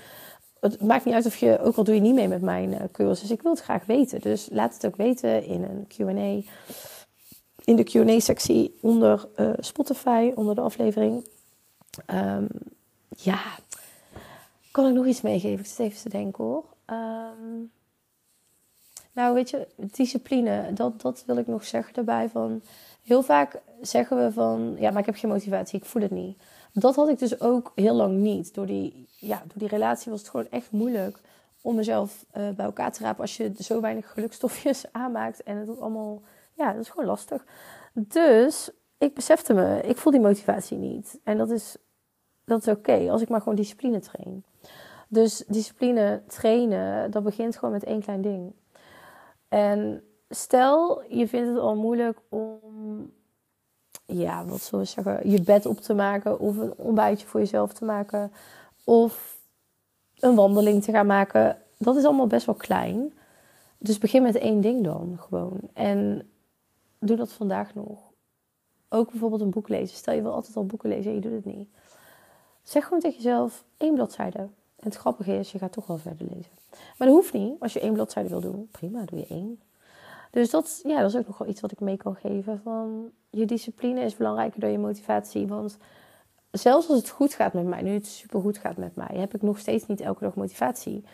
het 0.61 0.83
maakt 0.83 1.05
niet 1.05 1.15
uit 1.15 1.27
of 1.27 1.37
je, 1.37 1.61
ook 1.61 1.77
al 1.77 1.85
doe 1.85 1.95
je 1.95 2.01
niet 2.01 2.15
mee 2.15 2.29
met 2.29 2.43
mijn 2.43 2.73
uh, 2.73 2.81
cursus, 2.93 3.31
ik 3.31 3.43
wil 3.43 3.53
het 3.53 3.63
graag 3.63 3.87
weten. 3.87 4.21
Dus 4.21 4.49
laat 4.53 4.75
het 4.75 4.87
ook 4.87 4.97
weten 4.97 5.45
in 5.45 5.63
een 5.63 5.87
QA. 5.87 6.51
In 7.67 7.77
de 7.77 7.85
QA-sectie 7.85 8.79
onder 8.81 9.29
uh, 9.37 9.51
Spotify, 9.59 10.33
onder 10.35 10.55
de 10.55 10.61
aflevering. 10.61 11.29
Um, 12.11 12.49
ja, 13.17 13.43
kan 14.71 14.89
ik 14.89 14.95
nog 14.95 15.07
iets 15.07 15.21
meegeven? 15.21 15.59
Ik 15.59 15.67
zit 15.67 15.79
even 15.79 16.01
te 16.01 16.09
denken 16.09 16.45
hoor. 16.45 16.65
Um, 16.87 17.71
nou, 19.13 19.35
weet 19.35 19.51
je, 19.51 19.69
discipline, 19.77 20.73
dat, 20.73 21.01
dat 21.01 21.23
wil 21.27 21.37
ik 21.37 21.47
nog 21.47 21.65
zeggen 21.65 21.95
daarbij. 21.95 22.29
Van, 22.29 22.63
heel 23.03 23.23
vaak 23.23 23.61
zeggen 23.81 24.25
we 24.25 24.33
van, 24.33 24.77
ja, 24.79 24.91
maar 24.91 25.01
ik 25.01 25.07
heb 25.07 25.17
geen 25.17 25.31
motivatie, 25.31 25.79
ik 25.79 25.85
voel 25.85 26.03
het 26.03 26.11
niet. 26.11 26.39
Dat 26.73 26.97
had 26.97 27.09
ik 27.09 27.19
dus 27.19 27.41
ook 27.41 27.73
heel 27.75 27.95
lang 27.95 28.17
niet. 28.19 28.55
Door 28.55 28.67
die, 28.67 29.09
ja, 29.19 29.39
door 29.39 29.59
die 29.59 29.69
relatie 29.69 30.11
was 30.11 30.21
het 30.21 30.31
gewoon 30.31 30.51
echt 30.51 30.71
moeilijk 30.71 31.19
om 31.61 31.75
mezelf 31.75 32.25
uh, 32.37 32.49
bij 32.49 32.65
elkaar 32.65 32.93
te 32.93 33.03
rapen 33.03 33.21
als 33.21 33.37
je 33.37 33.53
zo 33.59 33.81
weinig 33.81 34.13
gelukstofjes 34.13 34.85
aanmaakt. 34.93 35.43
En 35.43 35.57
het 35.57 35.81
allemaal, 35.81 36.23
ja, 36.57 36.73
dat 36.73 36.81
is 36.81 36.89
gewoon 36.89 37.07
lastig. 37.07 37.45
Dus 37.93 38.71
ik 38.99 39.15
besefte 39.15 39.55
me, 39.55 39.81
ik 39.81 39.97
voel 39.97 40.13
die 40.13 40.21
motivatie 40.21 40.79
niet. 40.79 41.21
En 41.25 41.39
dat 41.39 41.51
is, 41.51 41.77
dat 42.45 42.67
is 42.67 42.75
oké, 42.75 43.11
als 43.11 43.23
ik 43.23 43.29
maar 43.29 43.41
gewoon 43.41 43.55
discipline 43.55 44.01
train. 44.01 44.45
Dus 45.09 45.45
discipline 45.47 46.23
trainen, 46.27 47.11
dat 47.11 47.23
begint 47.23 47.57
gewoon 47.57 47.75
met 47.75 47.85
één 47.85 48.01
klein 48.01 48.23
ding. 48.23 48.53
En 49.49 50.03
stel, 50.29 51.03
je 51.09 51.29
vindt 51.29 51.49
het 51.49 51.59
al 51.59 51.77
moeilijk 51.77 52.19
om, 52.29 52.61
ja, 54.07 54.45
wat 54.45 54.61
zullen 54.61 54.85
we 54.85 54.91
zeggen, 54.91 55.31
je 55.31 55.43
bed 55.43 55.67
op 55.67 55.81
te 55.81 55.95
maken 55.95 56.39
of 56.39 56.57
een 56.57 56.75
ontbijtje 56.77 57.27
voor 57.27 57.41
jezelf 57.41 57.73
te 57.73 57.85
maken 57.85 58.33
of 58.85 59.39
een 60.19 60.35
wandeling 60.35 60.83
te 60.83 60.93
gaan 60.93 61.07
maken. 61.07 61.59
Dat 61.79 61.97
is 61.97 62.05
allemaal 62.05 62.27
best 62.27 62.47
wel 62.47 62.55
klein. 62.55 63.15
Dus 63.79 63.99
begin 63.99 64.23
met 64.23 64.37
één 64.37 64.61
ding 64.61 64.85
dan 64.85 65.17
gewoon. 65.19 65.61
En 65.73 66.31
doe 66.99 67.17
dat 67.17 67.33
vandaag 67.33 67.75
nog. 67.75 68.13
Ook 68.89 69.11
bijvoorbeeld 69.11 69.41
een 69.41 69.51
boek 69.51 69.69
lezen. 69.69 69.97
Stel 69.97 70.15
je 70.15 70.23
wil 70.23 70.33
altijd 70.33 70.57
al 70.57 70.67
boeken 70.67 70.89
lezen 70.89 71.11
en 71.11 71.15
je 71.15 71.21
doet 71.21 71.33
het 71.33 71.45
niet. 71.45 71.69
Zeg 72.63 72.85
gewoon 72.85 73.01
tegen 73.01 73.17
jezelf 73.17 73.65
één 73.77 73.95
bladzijde. 73.95 74.39
En 74.39 74.53
het 74.77 74.97
grappige 74.97 75.39
is, 75.39 75.53
je 75.53 75.59
gaat 75.59 75.73
toch 75.73 75.87
wel 75.87 75.99
verder 75.99 76.27
lezen. 76.35 76.53
Maar 76.71 77.09
dat 77.09 77.17
hoeft 77.17 77.33
niet. 77.33 77.61
Als 77.61 77.73
je 77.73 77.81
één 77.81 77.93
bladzijde 77.93 78.29
wil 78.29 78.41
doen, 78.41 78.69
prima, 78.71 79.05
doe 79.05 79.19
je 79.19 79.27
één. 79.27 79.61
Dus 80.31 80.51
dat, 80.51 80.81
ja, 80.83 81.01
dat 81.01 81.11
is 81.11 81.17
ook 81.17 81.27
nog 81.27 81.39
wel 81.39 81.49
iets 81.49 81.61
wat 81.61 81.73
ik 81.73 81.81
mee 81.81 81.97
kan 81.97 82.17
geven. 82.17 82.61
Van, 82.63 83.11
je 83.31 83.45
discipline 83.47 84.01
is 84.01 84.17
belangrijker 84.17 84.61
dan 84.61 84.71
je 84.71 84.79
motivatie. 84.79 85.47
Want 85.47 85.79
zelfs 86.51 86.89
als 86.89 86.99
het 86.99 87.09
goed 87.09 87.35
gaat 87.35 87.53
met 87.53 87.65
mij, 87.65 87.83
nu 87.83 87.91
het 87.91 88.07
super 88.07 88.41
goed 88.41 88.59
gaat 88.59 88.77
met 88.77 88.97
mij, 88.97 89.17
heb 89.17 89.35
ik 89.35 89.43
nog 89.43 89.59
steeds 89.59 89.87
niet 89.87 90.01
elke 90.01 90.25
dag 90.25 90.35
motivatie. 90.35 91.05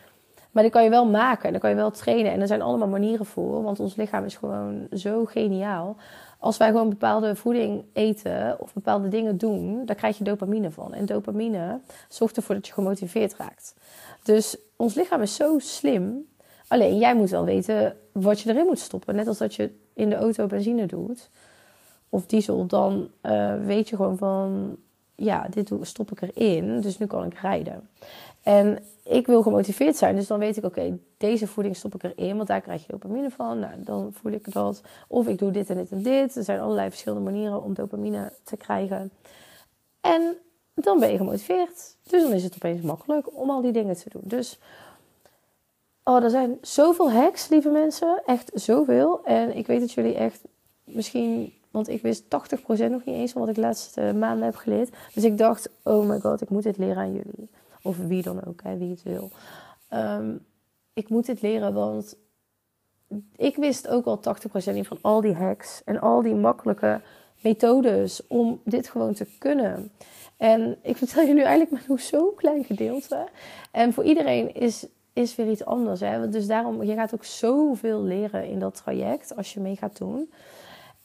Maar 0.53 0.63
die 0.63 0.71
kan 0.71 0.83
je 0.83 0.89
wel 0.89 1.05
maken, 1.05 1.51
dan 1.51 1.59
kan 1.59 1.69
je 1.69 1.75
wel 1.75 1.91
trainen. 1.91 2.31
En 2.31 2.41
er 2.41 2.47
zijn 2.47 2.61
allemaal 2.61 2.87
manieren 2.87 3.25
voor, 3.25 3.63
want 3.63 3.79
ons 3.79 3.95
lichaam 3.95 4.25
is 4.25 4.35
gewoon 4.35 4.87
zo 4.91 5.25
geniaal. 5.25 5.95
Als 6.39 6.57
wij 6.57 6.67
gewoon 6.67 6.89
bepaalde 6.89 7.35
voeding 7.35 7.85
eten 7.93 8.57
of 8.59 8.73
bepaalde 8.73 9.07
dingen 9.07 9.37
doen, 9.37 9.85
daar 9.85 9.95
krijg 9.95 10.17
je 10.17 10.23
dopamine 10.23 10.71
van. 10.71 10.93
En 10.93 11.05
dopamine 11.05 11.79
zorgt 12.09 12.37
ervoor 12.37 12.55
dat 12.55 12.67
je 12.67 12.73
gemotiveerd 12.73 13.35
raakt. 13.35 13.75
Dus 14.23 14.57
ons 14.75 14.93
lichaam 14.93 15.21
is 15.21 15.35
zo 15.35 15.59
slim. 15.59 16.27
Alleen 16.67 16.97
jij 16.97 17.15
moet 17.15 17.29
wel 17.29 17.45
weten 17.45 17.97
wat 18.11 18.39
je 18.39 18.49
erin 18.49 18.65
moet 18.65 18.79
stoppen. 18.79 19.15
Net 19.15 19.27
als 19.27 19.37
dat 19.37 19.55
je 19.55 19.71
in 19.93 20.09
de 20.09 20.15
auto 20.15 20.47
benzine 20.47 20.85
doet 20.85 21.29
of 22.09 22.25
diesel, 22.25 22.65
dan 22.65 23.09
uh, 23.21 23.53
weet 23.65 23.89
je 23.89 23.95
gewoon 23.95 24.17
van 24.17 24.77
ja, 25.15 25.47
dit 25.49 25.71
stop 25.81 26.11
ik 26.11 26.21
erin, 26.21 26.81
dus 26.81 26.97
nu 26.97 27.05
kan 27.05 27.25
ik 27.25 27.33
rijden. 27.33 27.89
En 28.41 28.79
ik 29.03 29.27
wil 29.27 29.41
gemotiveerd 29.41 29.95
zijn, 29.95 30.15
dus 30.15 30.27
dan 30.27 30.39
weet 30.39 30.57
ik, 30.57 30.65
oké, 30.65 30.97
deze 31.17 31.47
voeding 31.47 31.75
stop 31.75 31.95
ik 31.95 32.03
erin, 32.03 32.35
want 32.35 32.47
daar 32.47 32.61
krijg 32.61 32.81
je 32.81 32.91
dopamine 32.91 33.29
van. 33.29 33.59
Nou, 33.59 33.73
dan 33.77 34.13
voel 34.13 34.31
ik 34.31 34.51
dat. 34.51 34.81
Of 35.07 35.27
ik 35.27 35.37
doe 35.37 35.51
dit 35.51 35.69
en 35.69 35.75
dit 35.75 35.91
en 35.91 36.01
dit. 36.01 36.35
Er 36.35 36.43
zijn 36.43 36.59
allerlei 36.59 36.89
verschillende 36.89 37.31
manieren 37.31 37.63
om 37.63 37.73
dopamine 37.73 38.33
te 38.43 38.57
krijgen. 38.57 39.11
En 40.01 40.35
dan 40.73 40.99
ben 40.99 41.11
je 41.11 41.17
gemotiveerd. 41.17 41.95
Dus 42.03 42.21
dan 42.21 42.31
is 42.31 42.43
het 42.43 42.55
opeens 42.55 42.81
makkelijk 42.81 43.37
om 43.37 43.49
al 43.49 43.61
die 43.61 43.71
dingen 43.71 43.95
te 43.95 44.09
doen. 44.09 44.21
Dus, 44.25 44.59
oh, 46.03 46.23
er 46.23 46.29
zijn 46.29 46.57
zoveel 46.61 47.11
hacks, 47.11 47.49
lieve 47.49 47.69
mensen. 47.69 48.21
Echt 48.25 48.51
zoveel. 48.53 49.25
En 49.25 49.55
ik 49.55 49.67
weet 49.67 49.79
dat 49.79 49.91
jullie 49.91 50.15
echt 50.15 50.41
misschien 50.83 51.53
want 51.73 51.89
ik 51.89 52.01
wist 52.01 52.23
80% 52.23 52.27
nog 52.67 53.05
niet 53.05 53.15
eens 53.15 53.31
van 53.31 53.41
wat 53.41 53.49
ik 53.49 53.55
de 53.55 53.61
laatste 53.61 54.13
maanden 54.15 54.45
heb 54.45 54.55
geleerd. 54.55 54.95
Dus 55.13 55.23
ik 55.23 55.37
dacht, 55.37 55.69
oh 55.83 56.07
my 56.07 56.19
god, 56.19 56.41
ik 56.41 56.49
moet 56.49 56.63
dit 56.63 56.77
leren 56.77 56.97
aan 56.97 57.13
jullie. 57.13 57.49
Of 57.81 57.97
wie 57.97 58.21
dan 58.21 58.45
ook, 58.45 58.63
hè, 58.63 58.77
wie 58.77 58.89
het 58.89 59.03
wil. 59.03 59.31
Ehm, 59.89 60.35
ik 60.93 61.09
moet 61.09 61.25
dit 61.25 61.41
leren, 61.41 61.73
want 61.73 62.17
ik 63.35 63.55
wist 63.55 63.87
ook 63.87 64.05
al 64.05 64.19
80% 64.19 64.73
niet 64.73 64.87
van 64.87 64.97
al 65.01 65.21
die 65.21 65.33
hacks 65.33 65.81
en 65.85 65.99
al 65.99 66.21
die 66.21 66.35
makkelijke 66.35 67.01
methodes 67.41 68.27
om 68.27 68.61
dit 68.65 68.89
gewoon 68.89 69.13
te 69.13 69.27
kunnen. 69.39 69.91
En 70.37 70.77
ik 70.81 70.97
vertel 70.97 71.23
je 71.23 71.33
nu 71.33 71.41
eigenlijk 71.41 71.71
maar 71.71 71.83
nog 71.87 72.01
zo'n 72.01 72.35
klein 72.35 72.63
gedeelte. 72.63 73.27
En 73.71 73.93
voor 73.93 74.03
iedereen 74.03 74.53
is, 74.53 74.87
is 75.13 75.35
weer 75.35 75.49
iets 75.49 75.65
anders. 75.65 75.99
Hè? 75.99 76.29
Dus 76.29 76.47
daarom, 76.47 76.83
je 76.83 76.93
gaat 76.93 77.13
ook 77.13 77.25
zoveel 77.25 78.03
leren 78.03 78.47
in 78.47 78.59
dat 78.59 78.75
traject 78.75 79.35
als 79.35 79.53
je 79.53 79.59
mee 79.59 79.75
gaat 79.75 79.97
doen. 79.97 80.31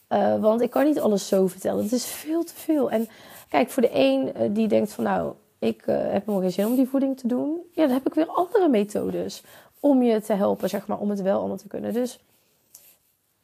Uh, 0.09 0.39
want 0.39 0.61
ik 0.61 0.69
kan 0.69 0.85
niet 0.85 0.99
alles 0.99 1.27
zo 1.27 1.47
vertellen. 1.47 1.83
Het 1.83 1.91
is 1.91 2.05
veel 2.05 2.43
te 2.43 2.55
veel. 2.55 2.91
En 2.91 3.07
kijk, 3.49 3.69
voor 3.69 3.81
de 3.81 3.89
een 3.93 4.31
uh, 4.37 4.49
die 4.51 4.67
denkt 4.67 4.91
van 4.91 5.03
nou, 5.03 5.33
ik 5.59 5.87
uh, 5.87 6.11
heb 6.11 6.25
nog 6.25 6.41
geen 6.41 6.51
zin 6.51 6.65
om 6.65 6.75
die 6.75 6.87
voeding 6.87 7.17
te 7.17 7.27
doen. 7.27 7.61
Ja, 7.71 7.83
dan 7.83 7.93
heb 7.93 8.07
ik 8.07 8.13
weer 8.13 8.27
andere 8.27 8.69
methodes 8.69 9.43
om 9.79 10.03
je 10.03 10.21
te 10.21 10.33
helpen, 10.33 10.69
zeg 10.69 10.87
maar, 10.87 10.99
om 10.99 11.09
het 11.09 11.21
wel 11.21 11.39
allemaal 11.39 11.57
te 11.57 11.67
kunnen. 11.67 11.93
Dus 11.93 12.19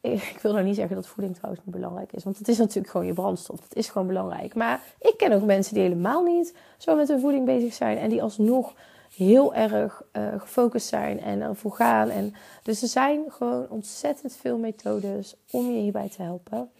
ik 0.34 0.38
wil 0.42 0.52
nou 0.52 0.64
niet 0.64 0.76
zeggen 0.76 0.96
dat 0.96 1.06
voeding 1.06 1.34
trouwens 1.36 1.64
niet 1.64 1.74
belangrijk 1.74 2.12
is. 2.12 2.24
Want 2.24 2.38
het 2.38 2.48
is 2.48 2.58
natuurlijk 2.58 2.88
gewoon 2.88 3.06
je 3.06 3.12
brandstof. 3.12 3.62
Het 3.62 3.76
is 3.76 3.88
gewoon 3.88 4.06
belangrijk. 4.06 4.54
Maar 4.54 4.80
ik 5.00 5.14
ken 5.16 5.32
ook 5.32 5.42
mensen 5.42 5.74
die 5.74 5.82
helemaal 5.82 6.22
niet 6.22 6.54
zo 6.78 6.96
met 6.96 7.08
hun 7.08 7.20
voeding 7.20 7.44
bezig 7.44 7.74
zijn. 7.74 7.98
En 7.98 8.08
die 8.08 8.22
alsnog 8.22 8.74
heel 9.16 9.54
erg 9.54 10.02
uh, 10.12 10.40
gefocust 10.40 10.88
zijn 10.88 11.20
en 11.20 11.40
ervoor 11.40 11.72
gaan. 11.72 12.08
En, 12.08 12.34
dus 12.62 12.82
er 12.82 12.88
zijn 12.88 13.24
gewoon 13.28 13.68
ontzettend 13.68 14.36
veel 14.36 14.58
methodes 14.58 15.36
om 15.50 15.70
je 15.70 15.80
hierbij 15.80 16.08
te 16.08 16.22
helpen. 16.22 16.70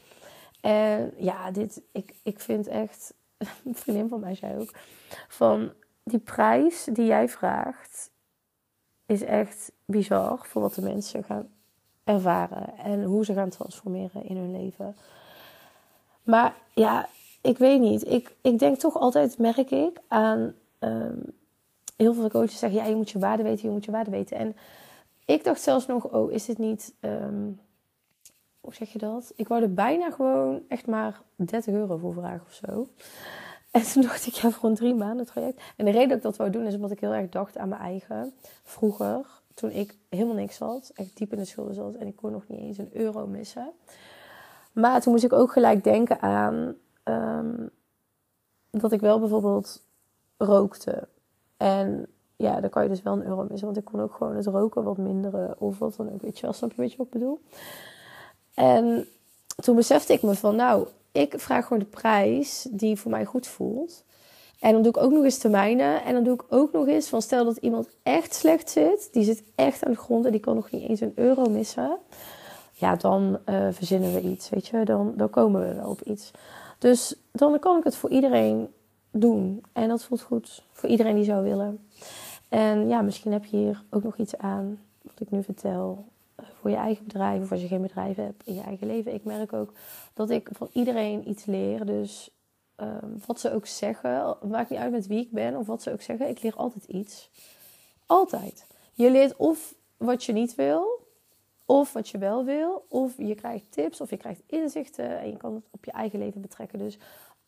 En 0.60 1.12
ja, 1.16 1.50
dit, 1.50 1.82
ik, 1.92 2.14
ik 2.22 2.40
vind 2.40 2.66
echt, 2.66 3.14
een 3.64 3.74
vriendin 3.74 4.08
van 4.08 4.20
mij 4.20 4.34
zei 4.34 4.58
ook, 4.58 4.70
van 5.28 5.72
die 6.02 6.18
prijs 6.18 6.88
die 6.92 7.06
jij 7.06 7.28
vraagt, 7.28 8.10
is 9.06 9.22
echt 9.22 9.72
bizar 9.84 10.38
voor 10.42 10.62
wat 10.62 10.74
de 10.74 10.82
mensen 10.82 11.24
gaan 11.24 11.48
ervaren 12.04 12.78
en 12.78 13.02
hoe 13.02 13.24
ze 13.24 13.34
gaan 13.34 13.50
transformeren 13.50 14.24
in 14.24 14.36
hun 14.36 14.52
leven. 14.52 14.96
Maar 16.22 16.54
ja, 16.74 17.08
ik 17.40 17.58
weet 17.58 17.80
niet. 17.80 18.08
Ik, 18.08 18.34
ik 18.40 18.58
denk 18.58 18.78
toch 18.78 18.96
altijd, 18.96 19.38
merk 19.38 19.70
ik, 19.70 20.00
aan 20.08 20.54
um, 20.78 21.34
heel 21.96 22.14
veel 22.14 22.28
coaches 22.28 22.58
zeggen, 22.58 22.80
ja, 22.80 22.86
je 22.86 22.94
moet 22.94 23.10
je 23.10 23.18
waarde 23.18 23.42
weten, 23.42 23.68
je 23.68 23.74
moet 23.74 23.84
je 23.84 23.90
waarde 23.90 24.10
weten. 24.10 24.36
En 24.36 24.56
ik 25.24 25.44
dacht 25.44 25.60
zelfs 25.60 25.86
nog, 25.86 26.04
oh, 26.04 26.32
is 26.32 26.46
het 26.46 26.58
niet, 26.58 26.94
um, 27.00 27.60
hoe 28.60 28.74
zeg 28.74 28.92
je 28.92 28.98
dat? 28.98 29.32
Ik 29.36 29.48
wou 29.48 29.62
er 29.62 29.74
bijna 29.74 30.10
gewoon 30.10 30.62
echt 30.68 30.86
maar 30.86 31.22
30 31.36 31.74
euro 31.74 31.96
voor 31.96 32.12
vragen 32.12 32.46
of 32.46 32.52
zo. 32.52 32.88
En 33.70 33.82
toen 33.82 34.02
dacht 34.02 34.26
ik, 34.26 34.34
ja, 34.34 34.50
voor 34.50 34.68
een 34.68 34.74
drie 34.74 34.94
maanden 34.94 35.26
traject. 35.26 35.62
En 35.76 35.84
de 35.84 35.90
reden 35.90 36.08
dat 36.08 36.16
ik 36.16 36.22
dat 36.22 36.36
wou 36.36 36.50
doen, 36.50 36.66
is 36.66 36.74
omdat 36.74 36.90
ik 36.90 37.00
heel 37.00 37.14
erg 37.14 37.28
dacht 37.28 37.58
aan 37.58 37.68
mijn 37.68 37.80
eigen. 37.80 38.32
Vroeger, 38.62 39.26
toen 39.54 39.70
ik 39.70 39.96
helemaal 40.08 40.34
niks 40.34 40.58
had, 40.58 40.90
echt 40.94 41.16
diep 41.16 41.32
in 41.32 41.38
de 41.38 41.44
schulden 41.44 41.74
zat 41.74 41.94
en 41.94 42.06
ik 42.06 42.16
kon 42.16 42.32
nog 42.32 42.48
niet 42.48 42.60
eens 42.60 42.78
een 42.78 42.90
euro 42.92 43.26
missen. 43.26 43.72
Maar 44.72 45.00
toen 45.00 45.12
moest 45.12 45.24
ik 45.24 45.32
ook 45.32 45.52
gelijk 45.52 45.84
denken 45.84 46.20
aan 46.20 46.76
um, 47.04 47.70
dat 48.70 48.92
ik 48.92 49.00
wel 49.00 49.18
bijvoorbeeld 49.18 49.84
rookte. 50.36 51.08
En 51.56 52.06
ja, 52.36 52.60
dan 52.60 52.70
kan 52.70 52.82
je 52.82 52.88
dus 52.88 53.02
wel 53.02 53.12
een 53.12 53.26
euro 53.26 53.46
missen. 53.48 53.66
Want 53.66 53.78
ik 53.78 53.84
kon 53.84 54.00
ook 54.00 54.14
gewoon 54.14 54.36
het 54.36 54.46
roken 54.46 54.84
wat 54.84 54.96
minderen. 54.96 55.54
Of 55.58 55.78
wat 55.78 55.96
dan 55.96 56.12
ook. 56.12 56.22
Weet 56.22 56.36
je 56.36 56.42
wel, 56.42 56.52
snap 56.52 56.72
je 56.72 56.82
wat 56.82 57.06
ik 57.06 57.10
bedoel? 57.10 57.40
En 58.54 59.08
toen 59.56 59.76
besefte 59.76 60.12
ik 60.12 60.22
me 60.22 60.34
van, 60.34 60.56
nou, 60.56 60.86
ik 61.12 61.34
vraag 61.36 61.66
gewoon 61.66 61.78
de 61.78 61.84
prijs 61.84 62.66
die 62.70 62.96
voor 62.96 63.10
mij 63.10 63.24
goed 63.24 63.46
voelt. 63.46 64.04
En 64.60 64.72
dan 64.72 64.82
doe 64.82 64.92
ik 64.92 65.02
ook 65.02 65.12
nog 65.12 65.24
eens 65.24 65.38
termijnen. 65.38 66.04
En 66.04 66.14
dan 66.14 66.24
doe 66.24 66.34
ik 66.34 66.44
ook 66.48 66.72
nog 66.72 66.86
eens 66.86 67.08
van, 67.08 67.22
stel 67.22 67.44
dat 67.44 67.56
iemand 67.56 67.88
echt 68.02 68.34
slecht 68.34 68.70
zit. 68.70 69.08
Die 69.12 69.24
zit 69.24 69.42
echt 69.54 69.84
aan 69.84 69.92
de 69.92 69.98
grond 69.98 70.24
en 70.24 70.30
die 70.30 70.40
kan 70.40 70.54
nog 70.54 70.70
niet 70.70 70.88
eens 70.88 71.00
een 71.00 71.12
euro 71.14 71.48
missen. 71.48 71.98
Ja, 72.72 72.96
dan 72.96 73.38
uh, 73.46 73.68
verzinnen 73.70 74.14
we 74.14 74.20
iets, 74.20 74.48
weet 74.48 74.66
je. 74.66 74.84
Dan, 74.84 75.12
dan 75.16 75.30
komen 75.30 75.68
we 75.68 75.74
wel 75.74 75.90
op 75.90 76.02
iets. 76.02 76.30
Dus 76.78 77.14
dan 77.32 77.58
kan 77.58 77.78
ik 77.78 77.84
het 77.84 77.96
voor 77.96 78.10
iedereen 78.10 78.68
doen. 79.18 79.62
En 79.72 79.88
dat 79.88 80.04
voelt 80.04 80.22
goed 80.22 80.64
voor 80.72 80.88
iedereen 80.88 81.14
die 81.14 81.24
zou 81.24 81.44
willen. 81.44 81.88
En 82.48 82.88
ja, 82.88 83.02
misschien 83.02 83.32
heb 83.32 83.44
je 83.44 83.56
hier 83.56 83.84
ook 83.90 84.02
nog 84.02 84.16
iets 84.16 84.38
aan 84.38 84.80
wat 85.02 85.20
ik 85.20 85.30
nu 85.30 85.42
vertel. 85.42 86.04
Eh, 86.34 86.46
voor 86.60 86.70
je 86.70 86.76
eigen 86.76 87.04
bedrijf 87.04 87.42
of 87.42 87.52
als 87.52 87.60
je 87.60 87.66
geen 87.66 87.82
bedrijf 87.82 88.16
hebt 88.16 88.42
in 88.44 88.54
je 88.54 88.60
eigen 88.60 88.86
leven. 88.86 89.14
Ik 89.14 89.24
merk 89.24 89.52
ook 89.52 89.72
dat 90.14 90.30
ik 90.30 90.48
van 90.52 90.68
iedereen 90.72 91.28
iets 91.28 91.44
leer. 91.44 91.86
Dus 91.86 92.30
um, 92.76 93.20
wat 93.26 93.40
ze 93.40 93.52
ook 93.52 93.66
zeggen, 93.66 94.36
maakt 94.48 94.70
niet 94.70 94.78
uit 94.78 94.92
met 94.92 95.06
wie 95.06 95.20
ik 95.20 95.30
ben 95.30 95.56
of 95.56 95.66
wat 95.66 95.82
ze 95.82 95.92
ook 95.92 96.02
zeggen. 96.02 96.28
Ik 96.28 96.42
leer 96.42 96.54
altijd 96.56 96.84
iets. 96.84 97.30
Altijd. 98.06 98.66
Je 98.92 99.10
leert 99.10 99.36
of 99.36 99.74
wat 99.96 100.24
je 100.24 100.32
niet 100.32 100.54
wil, 100.54 101.06
of 101.64 101.92
wat 101.92 102.08
je 102.08 102.18
wel 102.18 102.44
wil, 102.44 102.86
of 102.88 103.14
je 103.16 103.34
krijgt 103.34 103.64
tips 103.68 104.00
of 104.00 104.10
je 104.10 104.16
krijgt 104.16 104.42
inzichten 104.46 105.18
en 105.18 105.30
je 105.30 105.36
kan 105.36 105.54
het 105.54 105.64
op 105.70 105.84
je 105.84 105.90
eigen 105.90 106.18
leven 106.18 106.40
betrekken. 106.40 106.78
Dus 106.78 106.98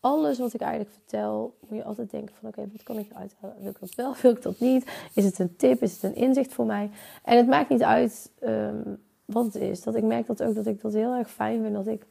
alles 0.00 0.38
wat 0.38 0.54
ik 0.54 0.61
eigenlijk 0.61 0.92
vertel, 0.92 1.54
moet 1.61 1.78
je 1.78 1.84
altijd 1.84 2.11
denken 2.11 2.34
van 2.40 2.48
oké, 2.48 2.68
wat 2.72 2.82
kan 2.82 2.98
ik 2.98 3.11
eruit 3.11 3.34
halen? 3.40 3.56
Wil 3.61 3.70
ik 3.70 3.80
dat 3.80 3.94
wel, 3.94 4.14
wil 4.22 4.30
ik 4.30 4.42
dat 4.42 4.58
niet? 4.58 4.90
Is 5.14 5.24
het 5.24 5.38
een 5.38 5.56
tip? 5.56 5.82
Is 5.82 5.92
het 5.92 6.02
een 6.02 6.14
inzicht 6.14 6.52
voor 6.52 6.66
mij? 6.66 6.90
En 7.22 7.37
het 7.37 7.46
maakt 7.46 7.68
niet 7.68 7.82
uit 7.82 8.30
um, 8.42 9.02
wat 9.24 9.44
het 9.44 9.54
is. 9.54 9.82
Dat 9.82 9.94
ik 9.94 10.02
merk 10.02 10.26
dat 10.26 10.42
ook 10.42 10.54
dat 10.54 10.66
ik 10.66 10.80
dat 10.80 10.92
heel 10.92 11.14
erg 11.14 11.30
fijn 11.30 11.62
vind. 11.62 11.74
Dat 11.74 11.87
ik 11.87 12.06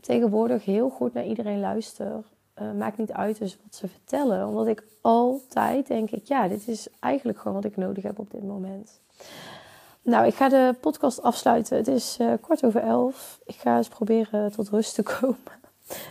tegenwoordig 0.00 0.64
heel 0.64 0.88
goed 0.88 1.12
naar 1.12 1.26
iedereen 1.26 1.60
luister. 1.60 2.24
Uh, 2.62 2.72
maakt 2.72 2.98
niet 2.98 3.12
uit 3.12 3.38
dus 3.38 3.58
wat 3.62 3.74
ze 3.74 3.88
vertellen. 3.88 4.48
Omdat 4.48 4.66
ik 4.66 4.84
altijd 5.00 5.86
denk 5.86 6.10
ik, 6.10 6.24
ja, 6.24 6.48
dit 6.48 6.68
is 6.68 6.88
eigenlijk 7.00 7.38
gewoon 7.38 7.54
wat 7.54 7.64
ik 7.64 7.76
nodig 7.76 8.02
heb 8.02 8.18
op 8.18 8.30
dit 8.30 8.42
moment. 8.42 9.00
Nou, 10.02 10.26
ik 10.26 10.34
ga 10.34 10.48
de 10.48 10.74
podcast 10.80 11.22
afsluiten. 11.22 11.76
Het 11.76 11.88
is 11.88 12.18
uh, 12.20 12.32
kwart 12.40 12.64
over 12.64 12.80
elf. 12.80 13.40
Ik 13.44 13.54
ga 13.54 13.76
eens 13.76 13.88
proberen 13.88 14.52
tot 14.52 14.68
rust 14.68 14.94
te 14.94 15.02
komen. 15.20 15.62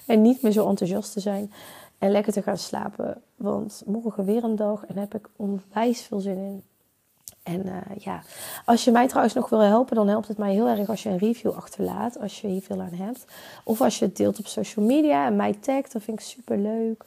En 0.05 0.21
niet 0.21 0.41
meer 0.41 0.51
zo 0.51 0.69
enthousiast 0.69 1.13
te 1.13 1.19
zijn. 1.19 1.53
En 1.97 2.11
lekker 2.11 2.33
te 2.33 2.41
gaan 2.41 2.57
slapen. 2.57 3.21
Want 3.35 3.83
morgen 3.85 4.25
weer 4.25 4.43
een 4.43 4.55
dag 4.55 4.85
en 4.85 4.95
daar 4.95 5.03
heb 5.03 5.15
ik 5.15 5.29
onwijs 5.35 6.01
veel 6.01 6.19
zin 6.19 6.37
in. 6.37 6.63
En 7.43 7.65
uh, 7.65 7.97
ja, 7.97 8.21
als 8.65 8.83
je 8.83 8.91
mij 8.91 9.07
trouwens 9.07 9.33
nog 9.33 9.49
wil 9.49 9.59
helpen, 9.59 9.95
dan 9.95 10.07
helpt 10.07 10.27
het 10.27 10.37
mij 10.37 10.53
heel 10.53 10.67
erg 10.67 10.89
als 10.89 11.03
je 11.03 11.09
een 11.09 11.17
review 11.17 11.51
achterlaat. 11.51 12.19
Als 12.19 12.41
je 12.41 12.47
hier 12.47 12.61
veel 12.61 12.81
aan 12.81 12.93
hebt. 12.93 13.25
Of 13.63 13.81
als 13.81 13.99
je 13.99 14.05
het 14.05 14.17
deelt 14.17 14.39
op 14.39 14.47
social 14.47 14.85
media 14.85 15.25
en 15.25 15.35
mij 15.35 15.53
tagt. 15.53 15.93
Dat 15.93 16.03
vind 16.03 16.19
ik 16.19 16.25
super 16.25 16.57
leuk. 16.57 17.05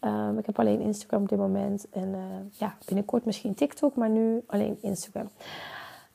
Um, 0.00 0.38
ik 0.38 0.46
heb 0.46 0.58
alleen 0.58 0.80
Instagram 0.80 1.22
op 1.22 1.28
dit 1.28 1.38
moment. 1.38 1.86
En 1.90 2.08
uh, 2.08 2.18
ja, 2.50 2.76
binnenkort 2.84 3.24
misschien 3.24 3.54
TikTok, 3.54 3.96
maar 3.96 4.10
nu 4.10 4.42
alleen 4.46 4.78
Instagram. 4.80 5.30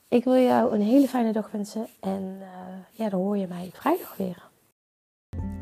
Ik 0.07 0.23
wil 0.23 0.35
jou 0.35 0.73
een 0.73 0.81
hele 0.81 1.07
fijne 1.07 1.31
dag 1.31 1.51
wensen. 1.51 1.87
En 1.99 2.37
uh, 2.39 2.47
ja, 2.91 3.09
dan 3.09 3.19
hoor 3.19 3.37
je 3.37 3.47
mij 3.47 3.69
vrijdag 3.73 4.15
weer. 4.17 4.46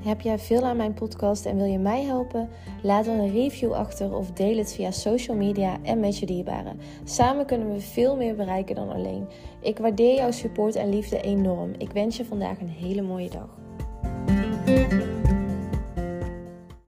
Heb 0.04 0.22
jij 0.22 0.40
veel 0.40 0.64
aan 0.64 0.78
mijn 0.78 0.94
podcast 0.94 1.46
en 1.46 1.56
wil 1.56 1.66
je 1.66 1.78
mij 1.78 2.04
helpen? 2.04 2.50
Laat 2.82 3.06
dan 3.06 3.20
een 3.20 3.32
review 3.32 3.74
achter 3.74 4.16
of 4.16 4.32
deel 4.32 4.58
het 4.58 4.74
via 4.74 4.92
social 4.92 5.38
media 5.38 5.78
en 5.82 6.00
met 6.00 6.18
je 6.18 6.26
dierbaren. 6.26 6.80
Samen 7.04 7.46
kunnen 7.46 7.74
we 7.74 7.80
veel 7.80 8.16
meer 8.16 8.36
bereiken 8.36 8.76
dan 8.76 8.90
alleen. 8.90 9.28
Ik 9.62 9.78
waardeer 9.78 10.16
jouw 10.16 10.32
support 10.32 10.76
en 10.76 10.90
liefde 10.90 11.22
enorm. 11.22 11.72
Ik 11.78 11.92
wens 11.92 12.18
je 12.18 12.26
vandaag 12.26 12.60
een 12.60 12.68
hele 12.68 13.02
mooie 13.02 13.30
dag. 13.30 13.50